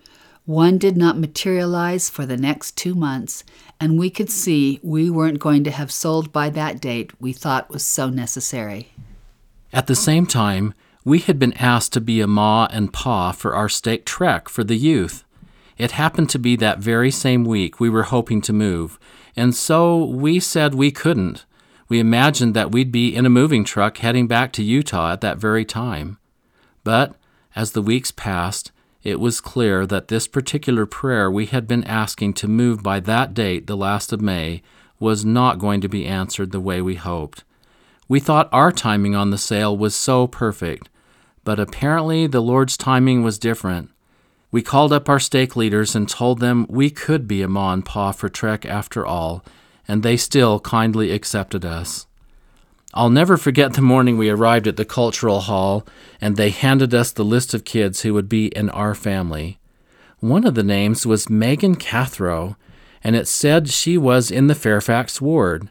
One 0.46 0.78
did 0.78 0.98
not 0.98 1.18
materialize 1.18 2.10
for 2.10 2.26
the 2.26 2.38
next 2.38 2.76
two 2.76 2.94
months, 2.94 3.44
and 3.80 3.98
we 3.98 4.10
could 4.10 4.30
see 4.30 4.80
we 4.84 5.10
weren't 5.10 5.40
going 5.40 5.64
to 5.64 5.72
have 5.72 5.92
sold 5.92 6.32
by 6.32 6.50
that 6.52 6.82
date 6.82 7.12
we 7.20 7.32
thought 7.34 7.70
was 7.70 7.84
so 7.84 8.10
necessary. 8.10 8.92
At 9.73 9.88
the 9.88 9.95
same 9.95 10.25
time, 10.25 10.73
we 11.04 11.19
had 11.19 11.38
been 11.38 11.54
asked 11.54 11.93
to 11.93 12.01
be 12.01 12.21
a 12.21 12.28
ma 12.28 12.67
and 12.71 12.91
pa 12.91 13.32
for 13.32 13.56
our 13.56 13.69
stake 13.69 14.06
trek 14.06 14.49
for 14.49 14.63
the 14.63 14.78
youth. 14.78 15.23
It 15.78 15.91
happened 15.91 16.30
to 16.32 16.39
be 16.39 16.56
that 16.56 16.80
very 16.80 17.12
same 17.12 17.43
week 17.43 17.80
we 17.80 17.89
were 17.89 18.04
hoping 18.04 18.41
to 18.41 18.54
move, 18.54 18.97
and 19.36 19.54
so 19.54 20.04
we 20.04 20.39
said 20.39 20.73
we 20.73 20.91
couldn't. 20.91 21.45
We 21.88 21.99
imagined 21.99 22.54
that 22.56 22.71
we'd 22.71 22.91
be 22.91 23.15
in 23.15 23.25
a 23.25 23.30
moving 23.30 23.63
truck 23.63 23.97
heading 23.97 24.28
back 24.28 24.51
to 24.54 24.63
Utah 24.63 25.12
at 25.12 25.21
that 25.21 25.38
very 25.38 25.65
time. 25.65 26.17
But 26.84 27.15
as 27.56 27.71
the 27.71 27.82
weeks 27.82 28.12
passed, 28.12 28.71
it 29.04 29.19
was 29.19 29.41
clear 29.41 29.86
that 29.86 30.08
this 30.08 30.28
particular 30.28 30.88
prayer 30.88 31.30
we 31.30 31.45
had 31.45 31.67
been 31.67 31.84
asking 31.84 32.34
to 32.36 32.47
move 32.47 32.82
by 32.82 32.99
that 33.01 33.36
date, 33.36 33.67
the 33.67 33.78
last 33.78 34.12
of 34.12 34.21
May, 34.21 34.63
was 34.99 35.23
not 35.23 35.60
going 35.60 35.82
to 35.82 35.88
be 35.88 36.08
answered 36.08 36.51
the 36.51 36.60
way 36.60 36.82
we 36.82 36.95
hoped. 36.95 37.43
We 38.08 38.20
thought 38.20 38.50
our 38.52 38.72
timing 38.72 39.15
on 39.15 39.32
the 39.32 39.38
sale 39.38 39.76
was 39.76 39.96
so 39.96 40.28
perfect, 40.28 40.89
but 41.44 41.60
apparently 41.60 42.28
the 42.28 42.41
Lord's 42.41 42.78
timing 42.78 43.24
was 43.24 43.39
different. 43.39 43.89
We 44.52 44.62
called 44.62 44.94
up 44.94 45.10
our 45.10 45.20
stake 45.20 45.56
leaders 45.56 45.96
and 45.96 46.08
told 46.08 46.39
them 46.39 46.68
we 46.70 46.89
could 46.89 47.28
be 47.28 47.41
a 47.41 47.48
ma 47.48 47.74
and 47.74 47.84
pa 47.84 48.12
for 48.12 48.30
Trek 48.30 48.65
after 48.65 49.06
all, 49.06 49.44
and 49.88 50.04
they 50.04 50.18
still 50.18 50.60
kindly 50.60 51.12
accepted 51.12 51.65
us. 51.65 52.06
I'll 52.94 53.10
never 53.10 53.36
forget 53.36 53.74
the 53.74 53.82
morning 53.82 54.18
we 54.18 54.30
arrived 54.30 54.68
at 54.68 54.78
the 54.78 54.86
cultural 54.86 55.41
hall 55.41 55.86
and 56.22 56.38
they 56.38 56.50
handed 56.50 56.94
us 56.94 57.12
the 57.12 57.26
list 57.26 57.54
of 57.54 57.65
kids 57.65 58.02
who 58.02 58.13
would 58.13 58.30
be 58.30 58.48
in 58.48 58.70
our 58.70 58.96
family. 58.96 59.60
One 60.20 60.46
of 60.46 60.56
the 60.56 60.63
names 60.63 61.06
was 61.06 61.30
Megan 61.30 61.76
Cathro, 61.76 62.56
and 63.04 63.15
it 63.15 63.28
said 63.28 63.70
she 63.70 63.98
was 63.98 64.32
in 64.32 64.48
the 64.48 64.56
Fairfax 64.56 65.20
ward. 65.20 65.70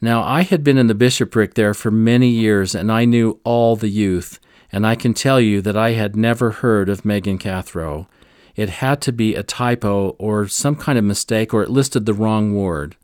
Now, 0.00 0.22
I 0.22 0.42
had 0.42 0.62
been 0.62 0.78
in 0.78 0.86
the 0.86 0.94
bishopric 0.94 1.54
there 1.54 1.74
for 1.74 1.90
many 1.90 2.28
years, 2.28 2.74
and 2.74 2.90
I 2.92 3.04
knew 3.04 3.40
all 3.42 3.74
the 3.74 3.88
youth, 3.88 4.38
and 4.70 4.86
I 4.86 4.94
can 4.94 5.12
tell 5.12 5.40
you 5.40 5.60
that 5.62 5.76
I 5.76 5.92
had 5.92 6.14
never 6.14 6.50
heard 6.50 6.88
of 6.88 7.04
Megan 7.04 7.38
Cathro. 7.38 8.06
It 8.54 8.68
had 8.68 9.00
to 9.02 9.12
be 9.12 9.34
a 9.34 9.42
typo 9.42 10.10
or 10.18 10.46
some 10.46 10.76
kind 10.76 10.98
of 10.98 11.04
mistake, 11.04 11.52
or 11.52 11.62
it 11.62 11.70
listed 11.70 12.06
the 12.06 12.14
wrong 12.14 12.54
ward. 12.54 12.96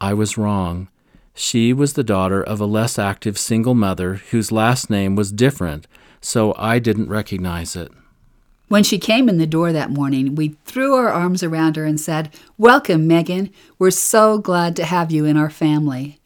I 0.00 0.12
was 0.12 0.36
wrong. 0.36 0.88
She 1.34 1.72
was 1.72 1.94
the 1.94 2.04
daughter 2.04 2.42
of 2.42 2.60
a 2.60 2.66
less 2.66 2.98
active 2.98 3.38
single 3.38 3.74
mother 3.74 4.14
whose 4.30 4.52
last 4.52 4.90
name 4.90 5.16
was 5.16 5.32
different, 5.32 5.86
so 6.20 6.54
I 6.58 6.78
didn't 6.78 7.08
recognize 7.08 7.76
it. 7.76 7.90
When 8.70 8.84
she 8.84 9.00
came 9.00 9.28
in 9.28 9.38
the 9.38 9.48
door 9.48 9.72
that 9.72 9.90
morning, 9.90 10.36
we 10.36 10.54
threw 10.64 10.94
our 10.94 11.08
arms 11.08 11.42
around 11.42 11.74
her 11.74 11.84
and 11.84 12.00
said, 12.00 12.32
Welcome, 12.56 13.04
Megan. 13.04 13.50
We're 13.80 13.90
so 13.90 14.38
glad 14.38 14.76
to 14.76 14.84
have 14.84 15.10
you 15.10 15.24
in 15.24 15.36
our 15.36 15.50
family. 15.50 16.20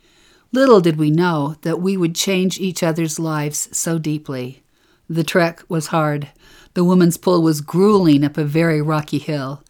Little 0.53 0.83
did 0.83 0.99
we 0.99 1.11
know 1.11 1.57
that 1.63 1.81
we 1.81 1.97
would 1.97 2.15
change 2.15 2.61
each 2.61 2.83
other's 2.83 3.19
lives 3.19 3.75
so 3.75 3.99
deeply. 3.99 4.63
The 5.09 5.25
trek 5.25 5.63
was 5.71 5.87
hard. 5.87 6.29
The 6.75 6.85
woman's 6.85 7.17
pull 7.17 7.41
was 7.43 7.63
grueling 7.63 8.23
up 8.23 8.37
a 8.37 8.45
very 8.45 8.83
rocky 8.83 9.17
hill. 9.19 9.65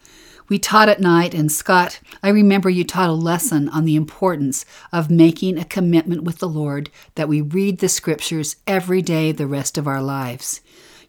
We 0.49 0.59
taught 0.59 0.89
at 0.89 1.01
night, 1.01 1.33
and 1.33 1.53
Scott, 1.53 2.01
I 2.25 2.29
remember 2.31 2.69
you 2.69 2.83
taught 2.83 3.09
a 3.09 3.13
lesson 3.13 3.69
on 3.69 3.85
the 3.85 3.95
importance 3.95 4.65
of 4.93 5.13
making 5.13 5.59
a 5.59 5.65
commitment 5.65 6.25
with 6.25 6.39
the 6.39 6.49
Lord 6.49 6.91
that 7.15 7.29
we 7.29 7.41
read 7.41 7.79
the 7.79 7.89
scriptures 7.89 8.57
every 8.67 9.01
day 9.01 9.31
the 9.31 9.47
rest 9.47 9.79
of 9.79 9.87
our 9.87 10.03
lives. 10.03 10.61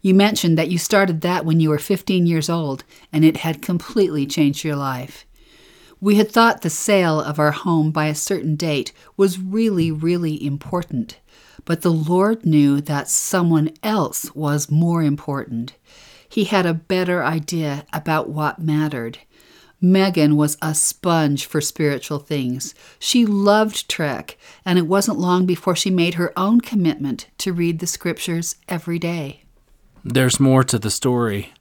You 0.05 0.13
mentioned 0.13 0.55
that 0.59 0.69
you 0.69 0.77
started 0.77 1.21
that 1.21 1.45
when 1.45 1.59
you 1.59 1.69
were 1.69 1.79
15 1.79 2.27
years 2.27 2.47
old, 2.47 2.83
and 3.11 3.25
it 3.25 3.37
had 3.37 3.63
completely 3.63 4.27
changed 4.27 4.63
your 4.63 4.75
life. 4.75 5.25
We 5.99 6.13
had 6.13 6.31
thought 6.31 6.61
the 6.61 6.69
sale 6.69 7.19
of 7.19 7.39
our 7.39 7.49
home 7.49 7.89
by 7.89 8.05
a 8.05 8.13
certain 8.13 8.55
date 8.55 8.91
was 9.17 9.39
really, 9.39 9.89
really 9.91 10.45
important, 10.45 11.19
but 11.65 11.81
the 11.81 11.91
Lord 11.91 12.45
knew 12.45 12.81
that 12.81 13.09
someone 13.09 13.71
else 13.81 14.29
was 14.35 14.69
more 14.69 15.01
important. 15.01 15.73
He 16.29 16.43
had 16.43 16.67
a 16.67 16.75
better 16.75 17.23
idea 17.23 17.87
about 17.91 18.29
what 18.29 18.59
mattered. 18.59 19.17
Megan 19.81 20.35
was 20.35 20.55
a 20.61 20.75
sponge 20.75 21.47
for 21.47 21.61
spiritual 21.61 22.19
things. 22.19 22.75
She 22.99 23.25
loved 23.25 23.89
Trek, 23.89 24.37
and 24.63 24.77
it 24.77 24.85
wasn't 24.85 25.17
long 25.17 25.47
before 25.47 25.75
she 25.75 25.89
made 25.89 26.13
her 26.13 26.31
own 26.37 26.61
commitment 26.61 27.25
to 27.39 27.51
read 27.51 27.79
the 27.79 27.87
scriptures 27.87 28.57
every 28.69 28.99
day. 28.99 29.44
There's 30.07 30.39
more 30.39 30.63
to 30.65 30.77
the 30.77 30.91
story. 30.91 31.51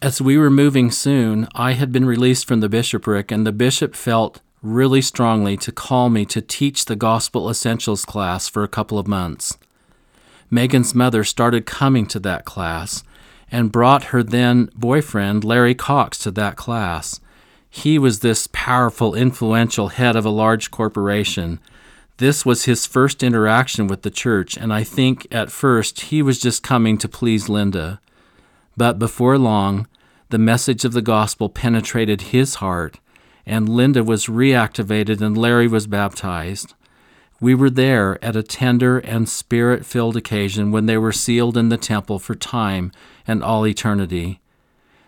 As 0.00 0.18
we 0.18 0.38
were 0.38 0.48
moving 0.48 0.90
soon, 0.90 1.46
I 1.54 1.72
had 1.72 1.92
been 1.92 2.06
released 2.06 2.48
from 2.48 2.60
the 2.60 2.70
bishopric, 2.70 3.30
and 3.30 3.46
the 3.46 3.52
bishop 3.52 3.94
felt 3.94 4.40
really 4.62 5.02
strongly 5.02 5.58
to 5.58 5.70
call 5.70 6.08
me 6.08 6.24
to 6.24 6.40
teach 6.40 6.86
the 6.86 6.96
Gospel 6.96 7.50
Essentials 7.50 8.06
class 8.06 8.48
for 8.48 8.64
a 8.64 8.68
couple 8.68 8.98
of 8.98 9.06
months. 9.06 9.58
Megan's 10.48 10.94
mother 10.94 11.22
started 11.22 11.66
coming 11.66 12.06
to 12.06 12.18
that 12.20 12.46
class 12.46 13.04
and 13.52 13.70
brought 13.70 14.04
her 14.04 14.22
then 14.22 14.70
boyfriend, 14.74 15.44
Larry 15.44 15.74
Cox, 15.74 16.16
to 16.20 16.30
that 16.30 16.56
class. 16.56 17.20
He 17.68 17.98
was 17.98 18.20
this 18.20 18.48
powerful, 18.54 19.14
influential 19.14 19.88
head 19.88 20.16
of 20.16 20.24
a 20.24 20.30
large 20.30 20.70
corporation 20.70 21.60
this 22.18 22.46
was 22.46 22.64
his 22.64 22.86
first 22.86 23.22
interaction 23.22 23.86
with 23.86 24.02
the 24.02 24.10
church, 24.10 24.56
and 24.56 24.72
I 24.72 24.84
think 24.84 25.26
at 25.30 25.50
first 25.50 26.00
he 26.02 26.22
was 26.22 26.40
just 26.40 26.62
coming 26.62 26.96
to 26.98 27.08
please 27.08 27.48
Linda. 27.48 28.00
But 28.76 28.98
before 28.98 29.36
long, 29.36 29.86
the 30.30 30.38
message 30.38 30.84
of 30.84 30.92
the 30.92 31.02
gospel 31.02 31.48
penetrated 31.48 32.22
his 32.22 32.56
heart, 32.56 32.98
and 33.44 33.68
Linda 33.68 34.02
was 34.02 34.26
reactivated 34.26 35.20
and 35.20 35.36
Larry 35.36 35.68
was 35.68 35.86
baptized. 35.86 36.74
We 37.38 37.54
were 37.54 37.70
there 37.70 38.22
at 38.24 38.34
a 38.34 38.42
tender 38.42 38.98
and 38.98 39.28
spirit 39.28 39.84
filled 39.84 40.16
occasion 40.16 40.72
when 40.72 40.86
they 40.86 40.96
were 40.96 41.12
sealed 41.12 41.56
in 41.56 41.68
the 41.68 41.76
temple 41.76 42.18
for 42.18 42.34
time 42.34 42.92
and 43.26 43.44
all 43.44 43.66
eternity. 43.66 44.40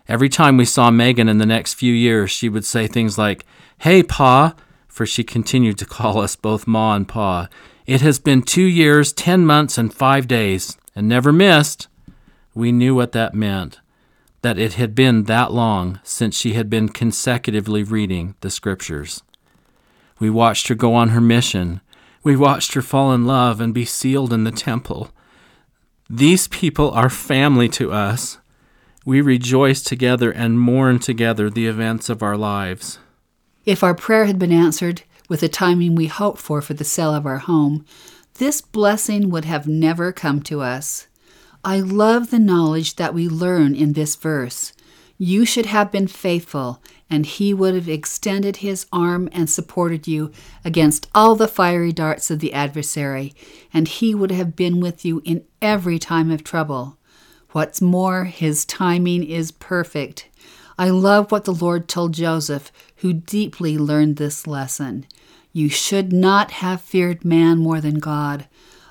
Every 0.07 0.29
time 0.29 0.57
we 0.57 0.65
saw 0.65 0.91
Megan 0.91 1.27
in 1.27 1.39
the 1.39 1.45
next 1.45 1.73
few 1.73 1.93
years, 1.93 2.29
she 2.29 2.47
would 2.47 2.65
say 2.65 2.87
things 2.87 3.17
like, 3.17 3.45
Hey, 3.79 4.03
Pa, 4.03 4.53
for 4.89 5.05
she 5.05 5.23
continued 5.23 5.77
to 5.77 5.85
call 5.85 6.19
us 6.19 6.35
both 6.35 6.67
Ma 6.67 6.95
and 6.95 7.07
Pa. 7.07 7.47
It 7.85 8.01
has 8.01 8.19
been 8.19 8.41
two 8.41 8.65
years, 8.65 9.13
ten 9.13 9.45
months, 9.45 9.77
and 9.77 9.93
five 9.93 10.27
days, 10.27 10.77
and 10.93 11.07
never 11.07 11.31
missed. 11.31 11.87
We 12.53 12.73
knew 12.73 12.93
what 12.93 13.13
that 13.13 13.33
meant 13.33 13.79
that 14.41 14.57
it 14.57 14.73
had 14.73 14.95
been 14.95 15.23
that 15.23 15.51
long 15.51 15.99
since 16.03 16.37
she 16.37 16.53
had 16.53 16.69
been 16.69 16.89
consecutively 16.89 17.83
reading 17.83 18.35
the 18.41 18.49
Scriptures. 18.49 19.21
We 20.19 20.29
watched 20.29 20.67
her 20.67 20.75
go 20.75 20.93
on 20.93 21.09
her 21.09 21.21
mission. 21.21 21.81
We 22.23 22.35
watched 22.35 22.73
her 22.73 22.81
fall 22.81 23.13
in 23.13 23.25
love 23.25 23.61
and 23.61 23.73
be 23.73 23.85
sealed 23.85 24.33
in 24.33 24.43
the 24.43 24.51
temple. 24.51 25.11
These 26.09 26.47
people 26.47 26.91
are 26.91 27.09
family 27.09 27.69
to 27.69 27.91
us. 27.91 28.37
We 29.05 29.21
rejoice 29.21 29.81
together 29.81 30.31
and 30.31 30.59
mourn 30.59 30.99
together 30.99 31.49
the 31.49 31.67
events 31.67 32.09
of 32.09 32.21
our 32.23 32.37
lives. 32.37 32.99
If 33.65 33.83
our 33.83 33.93
prayer 33.93 34.25
had 34.25 34.39
been 34.39 34.51
answered 34.51 35.03
with 35.27 35.41
the 35.41 35.49
timing 35.49 35.95
we 35.95 36.07
hoped 36.07 36.39
for 36.39 36.61
for 36.61 36.73
the 36.73 36.83
sale 36.83 37.13
of 37.13 37.25
our 37.25 37.39
home, 37.39 37.85
this 38.35 38.61
blessing 38.61 39.29
would 39.29 39.45
have 39.45 39.67
never 39.67 40.11
come 40.11 40.41
to 40.43 40.61
us. 40.61 41.07
I 41.63 41.81
love 41.81 42.31
the 42.31 42.39
knowledge 42.39 42.95
that 42.95 43.13
we 43.13 43.27
learn 43.27 43.75
in 43.75 43.93
this 43.93 44.15
verse. 44.15 44.71
You 45.17 45.45
should 45.45 45.65
have 45.65 45.91
been 45.91 46.07
faithful, 46.07 46.81
and 47.09 47.25
he 47.25 47.53
would 47.53 47.75
have 47.75 47.89
extended 47.89 48.57
his 48.57 48.85
arm 48.93 49.27
and 49.33 49.49
supported 49.49 50.07
you 50.07 50.31
against 50.63 51.09
all 51.13 51.35
the 51.35 51.49
fiery 51.49 51.91
darts 51.91 52.31
of 52.31 52.39
the 52.39 52.53
adversary, 52.53 53.33
and 53.73 53.89
he 53.89 54.15
would 54.15 54.31
have 54.31 54.55
been 54.55 54.79
with 54.79 55.03
you 55.03 55.21
in 55.25 55.43
every 55.61 55.99
time 55.99 56.31
of 56.31 56.45
trouble. 56.45 56.97
What's 57.51 57.81
more, 57.81 58.23
his 58.25 58.63
timing 58.63 59.25
is 59.25 59.51
perfect. 59.51 60.28
I 60.79 60.91
love 60.91 61.29
what 61.29 61.43
the 61.43 61.53
Lord 61.53 61.89
told 61.89 62.13
Joseph, 62.13 62.71
who 62.97 63.11
deeply 63.11 63.77
learned 63.77 64.15
this 64.15 64.47
lesson. 64.47 65.05
You 65.51 65.67
should 65.67 66.13
not 66.13 66.51
have 66.51 66.79
feared 66.79 67.25
man 67.25 67.57
more 67.57 67.81
than 67.81 67.99
God. 67.99 68.47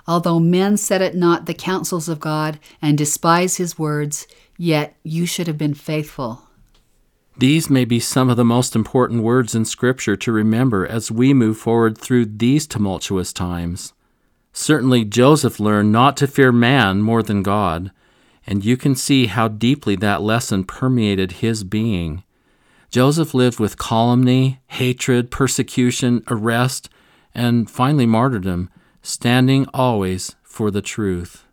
Although 0.07 0.39
men 0.39 0.77
set 0.77 1.01
at 1.01 1.15
naught 1.15 1.47
the 1.47 1.55
counsels 1.55 2.07
of 2.07 2.21
God 2.21 2.59
and 2.83 2.99
despise 2.99 3.57
his 3.57 3.79
words, 3.79 4.27
yet 4.59 4.97
you 5.03 5.25
should 5.25 5.47
have 5.47 5.57
been 5.57 5.73
faithful. 5.73 6.43
These 7.39 7.71
may 7.71 7.87
be 7.87 8.01
some 8.01 8.29
of 8.29 8.37
the 8.37 8.45
most 8.45 8.77
important 8.77 9.23
words 9.23 9.55
in 9.55 9.65
Scripture 9.65 10.17
to 10.17 10.31
remember 10.31 10.87
as 10.87 11.11
we 11.11 11.33
move 11.33 11.57
forward 11.57 11.97
through 11.97 12.27
these 12.27 12.67
tumultuous 12.67 13.33
times. 13.33 13.95
Certainly, 14.53 15.07
Joseph 15.07 15.59
learned 15.59 15.91
not 15.91 16.19
to 16.19 16.27
fear 16.27 16.53
man 16.53 17.01
more 17.01 17.23
than 17.23 17.43
God, 17.43 17.93
and 18.49 18.65
you 18.65 18.79
can 18.79 18.95
see 18.95 19.27
how 19.27 19.47
deeply 19.47 19.95
that 19.95 20.23
lesson 20.23 20.65
permeated 20.65 21.33
his 21.33 21.65
being. 21.65 22.25
Joseph 22.89 23.35
lived 23.35 23.61
with 23.61 23.77
calumny, 23.77 24.59
hatred, 24.69 25.31
persecution, 25.31 26.25
arrest, 26.29 26.89
and 27.35 27.71
finally 27.71 28.07
martyrdom, 28.07 28.71
standing 29.03 29.67
always 29.75 30.35
for 30.43 30.71
the 30.71 30.81
truth. 30.81 31.45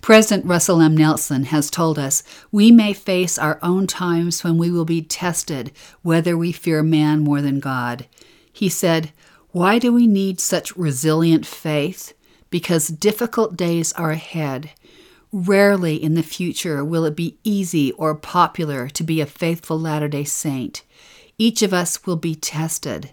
President 0.00 0.46
Russell 0.46 0.80
M. 0.80 0.96
Nelson 0.96 1.42
has 1.46 1.70
told 1.70 1.98
us 1.98 2.22
we 2.52 2.70
may 2.70 2.92
face 2.92 3.36
our 3.36 3.58
own 3.60 3.88
times 3.88 4.44
when 4.44 4.56
we 4.56 4.70
will 4.70 4.84
be 4.84 5.02
tested 5.02 5.72
whether 6.02 6.36
we 6.38 6.52
fear 6.52 6.84
man 6.84 7.18
more 7.18 7.42
than 7.42 7.58
God. 7.58 8.06
He 8.52 8.68
said, 8.68 9.10
Why 9.50 9.80
do 9.80 9.92
we 9.92 10.06
need 10.06 10.38
such 10.38 10.76
resilient 10.76 11.46
faith? 11.46 12.12
Because 12.48 12.86
difficult 12.86 13.56
days 13.56 13.92
are 13.94 14.12
ahead. 14.12 14.70
Rarely 15.36 16.00
in 16.00 16.14
the 16.14 16.22
future 16.22 16.84
will 16.84 17.04
it 17.04 17.16
be 17.16 17.38
easy 17.42 17.90
or 17.94 18.14
popular 18.14 18.88
to 18.90 19.02
be 19.02 19.20
a 19.20 19.26
faithful 19.26 19.76
Latter 19.76 20.06
day 20.06 20.22
Saint. 20.22 20.84
Each 21.38 21.60
of 21.60 21.74
us 21.74 22.06
will 22.06 22.14
be 22.14 22.36
tested. 22.36 23.10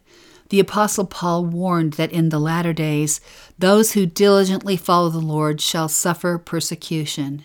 The 0.50 0.60
Apostle 0.60 1.08
Paul 1.08 1.46
warned 1.46 1.94
that 1.94 2.12
in 2.12 2.30
the 2.30 2.38
latter 2.38 2.74
days, 2.74 3.22
those 3.58 3.94
who 3.94 4.06
diligently 4.06 4.78
follow 4.78 5.10
the 5.10 5.18
Lord 5.18 5.62
shall 5.62 5.90
suffer 5.90 6.38
persecution. 6.38 7.44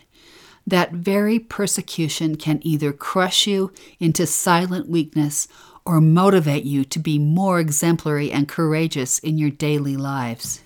That 0.67 0.93
very 0.93 1.39
persecution 1.39 2.37
can 2.37 2.61
either 2.61 2.93
crush 2.93 3.47
you 3.47 3.73
into 3.99 4.27
silent 4.27 4.91
weakness 4.91 5.49
or 5.87 6.03
motivate 6.03 6.65
you 6.65 6.85
to 6.85 6.99
be 6.99 7.19
more 7.19 7.61
exemplary 7.61 8.31
and 8.31 8.47
courageous 8.47 9.21
in 9.21 9.39
your 9.39 9.49
daily 9.49 9.97
lives. 9.97 10.61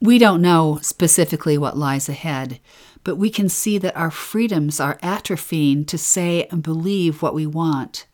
We 0.00 0.18
don't 0.18 0.40
know 0.40 0.78
specifically 0.80 1.58
what 1.58 1.76
lies 1.76 2.08
ahead, 2.08 2.60
but 3.04 3.16
we 3.16 3.30
can 3.30 3.48
see 3.48 3.78
that 3.78 3.96
our 3.96 4.10
freedoms 4.10 4.80
are 4.80 4.98
atrophying 4.98 5.86
to 5.86 5.98
say 5.98 6.46
and 6.50 6.62
believe 6.62 7.22
what 7.22 7.34
we 7.34 7.46
want. 7.46 8.06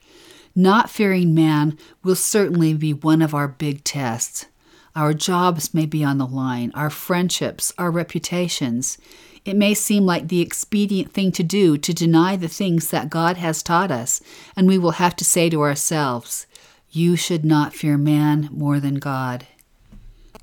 Not 0.55 0.91
fearing 0.91 1.35
man 1.35 1.79
will 2.03 2.15
certainly 2.15 2.75
be 2.75 2.93
one 2.93 3.23
of 3.23 3.35
our 3.35 3.49
big 3.49 3.83
tests. 3.83 4.47
Our 4.95 5.13
jobs 5.13 5.75
may 5.75 5.87
be 5.87 6.05
on 6.05 6.19
the 6.19 6.27
line, 6.27 6.71
our 6.75 6.91
friendships, 6.91 7.73
our 7.77 7.91
reputations. 7.91 8.97
It 9.45 9.57
may 9.57 9.75
seem 9.75 10.07
like 10.07 10.29
the 10.29 10.41
expedient 10.41 11.13
thing 11.13 11.33
to 11.33 11.43
do 11.43 11.77
to 11.77 11.93
deny 11.93 12.37
the 12.37 12.49
things 12.49 12.91
that 12.91 13.11
God 13.11 13.37
has 13.37 13.63
taught 13.63 13.91
us, 13.91 14.21
and 14.57 14.69
we 14.69 14.79
will 14.79 14.93
have 14.93 15.17
to 15.17 15.25
say 15.25 15.51
to 15.51 15.63
ourselves, 15.63 16.47
You 16.91 17.17
should 17.17 17.45
not 17.45 17.75
fear 17.75 17.99
man 17.99 18.49
more 18.53 18.79
than 18.79 18.95
God. 18.95 19.49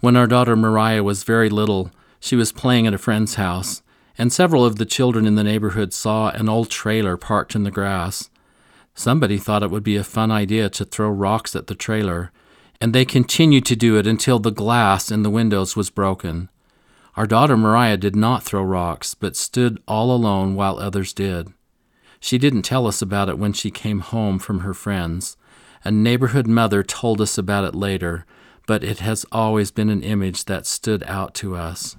When 0.02 0.18
our 0.18 0.28
daughter 0.28 0.58
Mariah 0.58 1.04
was 1.04 1.24
very 1.24 1.50
little, 1.50 1.92
she 2.20 2.36
was 2.36 2.52
playing 2.52 2.86
at 2.88 2.94
a 2.94 2.98
friend's 2.98 3.36
house, 3.36 3.82
and 4.18 4.32
several 4.32 4.66
of 4.66 4.78
the 4.78 4.86
children 4.86 5.26
in 5.26 5.36
the 5.36 5.44
neighborhood 5.44 5.94
saw 5.94 6.30
an 6.30 6.50
old 6.50 6.70
trailer 6.70 7.18
parked 7.18 7.56
in 7.56 7.64
the 7.64 7.72
grass. 7.72 8.30
Somebody 8.94 9.38
thought 9.38 9.64
it 9.64 9.72
would 9.72 9.84
be 9.84 9.96
a 9.96 10.04
fun 10.04 10.32
idea 10.32 10.70
to 10.70 10.86
throw 10.86 11.10
rocks 11.10 11.56
at 11.56 11.68
the 11.68 11.76
trailer, 11.76 12.32
and 12.80 12.94
they 12.94 13.06
continued 13.06 13.66
to 13.66 13.76
do 13.76 13.98
it 13.98 14.08
until 14.08 14.40
the 14.40 14.52
glass 14.52 15.12
in 15.12 15.24
the 15.24 15.30
windows 15.30 15.76
was 15.76 15.90
broken. 15.90 16.50
Our 17.16 17.28
daughter 17.28 17.58
Mariah 17.58 17.98
did 17.98 18.16
not 18.16 18.44
throw 18.44 18.64
rocks, 18.64 19.14
but 19.14 19.36
stood 19.36 19.82
all 19.88 20.16
alone 20.16 20.56
while 20.56 20.78
others 20.78 21.14
did. 21.14 21.50
She 22.20 22.38
didn't 22.38 22.62
tell 22.62 22.88
us 22.88 23.02
about 23.02 23.30
it 23.30 23.38
when 23.38 23.54
she 23.54 23.72
came 23.72 24.00
home 24.00 24.40
from 24.40 24.60
her 24.60 24.74
friends. 24.74 25.36
A 25.84 25.92
neighborhood 25.92 26.48
mother 26.48 26.84
told 26.84 27.20
us 27.20 27.38
about 27.38 27.66
it 27.66 27.76
later, 27.76 28.26
but 28.68 28.84
it 28.84 29.00
has 29.00 29.26
always 29.32 29.72
been 29.72 29.90
an 29.90 30.04
image 30.04 30.46
that 30.46 30.66
stood 30.66 31.04
out 31.04 31.34
to 31.36 31.56
us. 31.56 31.98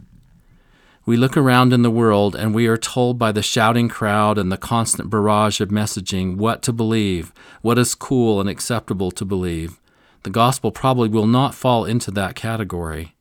We 1.04 1.16
look 1.16 1.36
around 1.36 1.72
in 1.72 1.82
the 1.82 1.90
world 1.90 2.36
and 2.36 2.54
we 2.54 2.68
are 2.68 2.76
told 2.76 3.18
by 3.18 3.32
the 3.32 3.42
shouting 3.42 3.88
crowd 3.88 4.38
and 4.38 4.52
the 4.52 4.56
constant 4.56 5.10
barrage 5.10 5.60
of 5.60 5.68
messaging 5.68 6.36
what 6.36 6.62
to 6.62 6.72
believe, 6.72 7.32
what 7.60 7.76
is 7.78 7.96
cool 7.96 8.40
and 8.40 8.48
acceptable 8.48 9.10
to 9.10 9.24
believe. 9.24 9.80
The 10.22 10.30
gospel 10.30 10.70
probably 10.70 11.08
will 11.08 11.26
not 11.26 11.56
fall 11.56 11.84
into 11.84 12.12
that 12.12 12.36
category. 12.36 13.16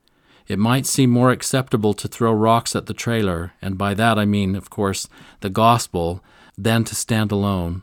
It 0.46 0.60
might 0.60 0.86
seem 0.86 1.10
more 1.10 1.32
acceptable 1.32 1.92
to 1.94 2.06
throw 2.06 2.32
rocks 2.32 2.76
at 2.76 2.86
the 2.86 2.94
trailer, 2.94 3.52
and 3.60 3.76
by 3.76 3.94
that 3.94 4.16
I 4.16 4.26
mean, 4.26 4.54
of 4.54 4.70
course, 4.70 5.08
the 5.40 5.50
gospel, 5.50 6.22
than 6.56 6.84
to 6.84 6.94
stand 6.94 7.32
alone. 7.32 7.82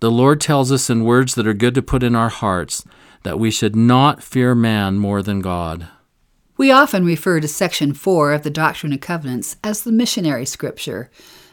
The 0.00 0.10
Lord 0.10 0.40
tells 0.40 0.72
us 0.72 0.90
in 0.90 1.04
words 1.04 1.36
that 1.36 1.46
are 1.46 1.54
good 1.54 1.74
to 1.76 1.82
put 1.82 2.02
in 2.02 2.16
our 2.16 2.30
hearts 2.30 2.84
that 3.22 3.38
we 3.38 3.50
should 3.50 3.76
not 3.76 4.22
fear 4.22 4.54
man 4.54 4.98
more 4.98 5.22
than 5.22 5.40
God. 5.40 5.88
We 6.56 6.70
often 6.70 7.04
refer 7.04 7.40
to 7.40 7.48
Section 7.48 7.94
4 7.94 8.32
of 8.32 8.44
the 8.44 8.50
Doctrine 8.50 8.92
and 8.92 9.02
Covenants 9.02 9.56
as 9.64 9.82
the 9.82 9.90
missionary 9.90 10.46
scripture. 10.46 11.10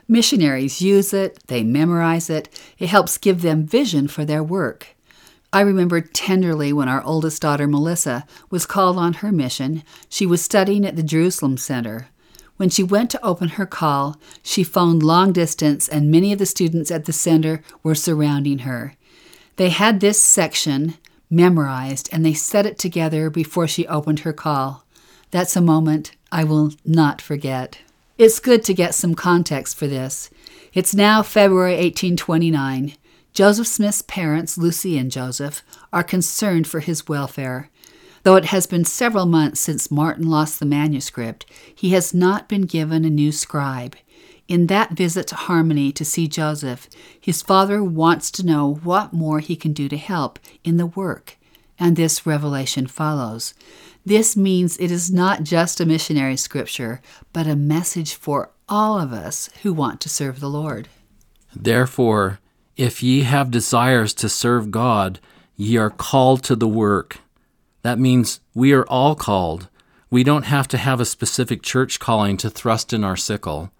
Missionaries 0.08 0.80
use 0.80 1.12
it, 1.12 1.40
they 1.48 1.64
memorize 1.64 2.30
it, 2.30 2.50
it 2.78 2.90
helps 2.90 3.18
give 3.18 3.42
them 3.42 3.66
vision 3.66 4.08
for 4.08 4.26
their 4.26 4.44
work. 4.44 4.96
I 5.52 5.62
remember 5.62 6.02
tenderly 6.02 6.72
when 6.72 6.88
our 6.88 7.04
oldest 7.04 7.42
daughter, 7.42 7.68
Melissa, 7.68 8.28
was 8.52 8.68
called 8.68 8.98
on 8.98 9.14
her 9.16 9.32
mission. 9.32 9.82
She 10.08 10.28
was 10.28 10.44
studying 10.44 10.86
at 10.86 10.96
the 10.96 11.04
Jerusalem 11.04 11.58
Center. 11.58 12.10
When 12.58 12.70
she 12.70 12.84
went 12.84 13.10
to 13.12 13.26
open 13.26 13.50
her 13.50 13.66
call, 13.66 14.18
she 14.44 14.64
phoned 14.64 15.02
long 15.02 15.34
distance, 15.34 15.90
and 15.90 16.12
many 16.12 16.32
of 16.32 16.38
the 16.38 16.46
students 16.46 16.92
at 16.92 17.06
the 17.06 17.14
center 17.14 17.64
were 17.82 17.96
surrounding 17.96 18.60
her. 18.60 18.94
They 19.56 19.70
had 19.70 20.00
this 20.00 20.22
section 20.22 20.94
memorized 21.32 22.10
and 22.12 22.26
they 22.26 22.34
said 22.34 22.66
it 22.66 22.78
together 22.78 23.30
before 23.30 23.68
she 23.68 23.88
opened 23.88 24.20
her 24.20 24.34
call. 24.34 24.81
That's 25.32 25.56
a 25.56 25.62
moment 25.62 26.12
I 26.32 26.44
will 26.44 26.74
not 26.86 27.22
forget. 27.22 27.80
It's 28.18 28.40
good 28.40 28.64
to 28.66 28.74
get 28.74 28.94
some 28.94 29.16
context 29.16 29.78
for 29.78 29.88
this. 29.88 30.30
It's 30.74 30.94
now 30.94 31.24
February 31.24 31.74
1829. 31.74 32.94
Joseph 33.34 33.68
Smith's 33.68 34.02
parents, 34.02 34.58
Lucy 34.58 34.98
and 34.98 35.10
Joseph, 35.10 35.64
are 35.94 36.04
concerned 36.04 36.68
for 36.68 36.82
his 36.82 37.08
welfare. 37.08 37.70
Though 38.24 38.36
it 38.36 38.46
has 38.46 38.68
been 38.68 38.86
several 38.86 39.26
months 39.26 39.62
since 39.62 39.90
Martin 39.90 40.30
lost 40.30 40.60
the 40.60 40.66
manuscript, 40.66 41.46
he 41.74 41.92
has 41.92 42.14
not 42.14 42.48
been 42.50 42.64
given 42.64 43.06
a 43.06 43.10
new 43.10 43.32
scribe. 43.32 43.96
In 44.48 44.68
that 44.68 44.92
visit 44.92 45.28
to 45.28 45.36
Harmony 45.36 45.94
to 45.94 46.04
see 46.04 46.28
Joseph, 46.28 46.90
his 47.20 47.42
father 47.42 47.82
wants 47.82 48.30
to 48.32 48.46
know 48.46 48.76
what 48.84 49.14
more 49.14 49.40
he 49.40 49.56
can 49.56 49.72
do 49.72 49.88
to 49.88 49.98
help 49.98 50.40
in 50.64 50.76
the 50.76 50.86
work, 50.86 51.38
and 51.80 51.96
this 51.96 52.26
revelation 52.26 52.86
follows. 52.86 53.54
This 54.06 54.36
means 54.36 54.78
it 54.78 54.92
is 54.92 55.12
not 55.12 55.44
just 55.44 55.80
a 55.80 55.86
missionary 55.86 56.38
scripture, 56.38 57.02
but 57.34 57.48
a 57.48 57.56
message 57.56 58.16
for 58.16 58.52
all 58.68 59.00
of 59.00 59.14
us 59.14 59.50
who 59.62 59.74
want 59.74 60.02
to 60.02 60.10
serve 60.10 60.40
the 60.40 60.50
Lord. 60.50 60.88
Therefore, 61.56 62.40
if 62.78 63.04
ye 63.04 63.22
have 63.22 63.52
desires 63.52 64.14
to 64.16 64.30
serve 64.30 64.72
God, 64.72 65.20
ye 65.56 65.78
are 65.78 65.90
called 65.90 66.44
to 66.44 66.56
the 66.56 66.68
work. 66.68 67.20
That 67.84 68.00
means 68.00 68.40
we 68.56 68.74
are 68.74 68.86
all 68.86 69.16
called. 69.16 69.68
We 70.10 70.24
don't 70.24 70.46
have 70.46 70.68
to 70.70 70.78
have 70.78 71.00
a 71.00 71.06
specific 71.06 71.62
church 71.62 72.00
calling 72.00 72.38
to 72.38 72.50
thrust 72.50 72.94
in 72.94 73.04
our 73.04 73.18
sickle. 73.18 73.72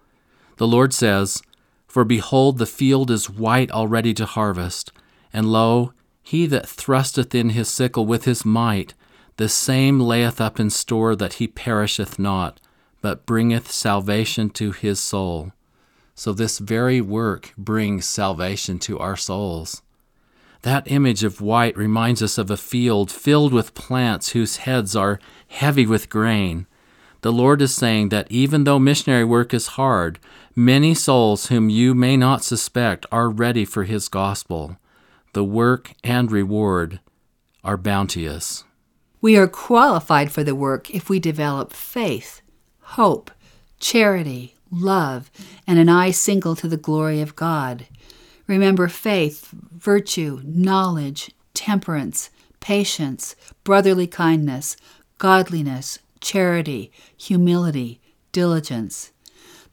The 0.56 0.66
Lord 0.66 0.94
says, 0.94 1.42
For 1.88 2.04
behold, 2.04 2.58
the 2.58 2.66
field 2.66 3.10
is 3.10 3.28
white 3.28 3.70
already 3.70 4.14
to 4.14 4.26
harvest, 4.26 4.92
and 5.32 5.50
lo, 5.50 5.92
he 6.22 6.46
that 6.46 6.68
thrusteth 6.68 7.34
in 7.34 7.50
his 7.50 7.68
sickle 7.68 8.06
with 8.06 8.24
his 8.24 8.44
might, 8.44 8.94
the 9.42 9.48
same 9.48 9.98
layeth 9.98 10.40
up 10.40 10.60
in 10.60 10.70
store 10.70 11.16
that 11.16 11.32
he 11.34 11.48
perisheth 11.48 12.16
not, 12.16 12.60
but 13.00 13.26
bringeth 13.26 13.72
salvation 13.72 14.48
to 14.48 14.70
his 14.70 15.00
soul. 15.00 15.50
So, 16.14 16.32
this 16.32 16.60
very 16.60 17.00
work 17.00 17.52
brings 17.58 18.06
salvation 18.06 18.78
to 18.86 19.00
our 19.00 19.16
souls. 19.16 19.82
That 20.62 20.88
image 20.88 21.24
of 21.24 21.40
white 21.40 21.76
reminds 21.76 22.22
us 22.22 22.38
of 22.38 22.52
a 22.52 22.56
field 22.56 23.10
filled 23.10 23.52
with 23.52 23.74
plants 23.74 24.28
whose 24.28 24.58
heads 24.58 24.94
are 24.94 25.18
heavy 25.48 25.86
with 25.86 26.08
grain. 26.08 26.68
The 27.22 27.32
Lord 27.32 27.60
is 27.60 27.74
saying 27.74 28.10
that 28.10 28.30
even 28.30 28.62
though 28.62 28.78
missionary 28.78 29.24
work 29.24 29.52
is 29.52 29.74
hard, 29.74 30.20
many 30.54 30.94
souls 30.94 31.48
whom 31.48 31.68
you 31.68 31.96
may 31.96 32.16
not 32.16 32.44
suspect 32.44 33.06
are 33.10 33.28
ready 33.28 33.64
for 33.64 33.82
His 33.82 34.06
gospel. 34.06 34.76
The 35.32 35.42
work 35.42 35.94
and 36.04 36.30
reward 36.30 37.00
are 37.64 37.76
bounteous. 37.76 38.62
We 39.22 39.36
are 39.36 39.46
qualified 39.46 40.32
for 40.32 40.42
the 40.42 40.56
work 40.56 40.90
if 40.90 41.08
we 41.08 41.20
develop 41.20 41.72
faith, 41.72 42.42
hope, 42.80 43.30
charity, 43.78 44.56
love, 44.68 45.30
and 45.64 45.78
an 45.78 45.88
eye 45.88 46.10
single 46.10 46.56
to 46.56 46.66
the 46.66 46.76
glory 46.76 47.20
of 47.20 47.36
God. 47.36 47.86
Remember 48.48 48.88
faith, 48.88 49.48
virtue, 49.52 50.40
knowledge, 50.44 51.30
temperance, 51.54 52.30
patience, 52.58 53.36
brotherly 53.62 54.08
kindness, 54.08 54.76
godliness, 55.18 56.00
charity, 56.20 56.90
humility, 57.16 58.00
diligence. 58.32 59.12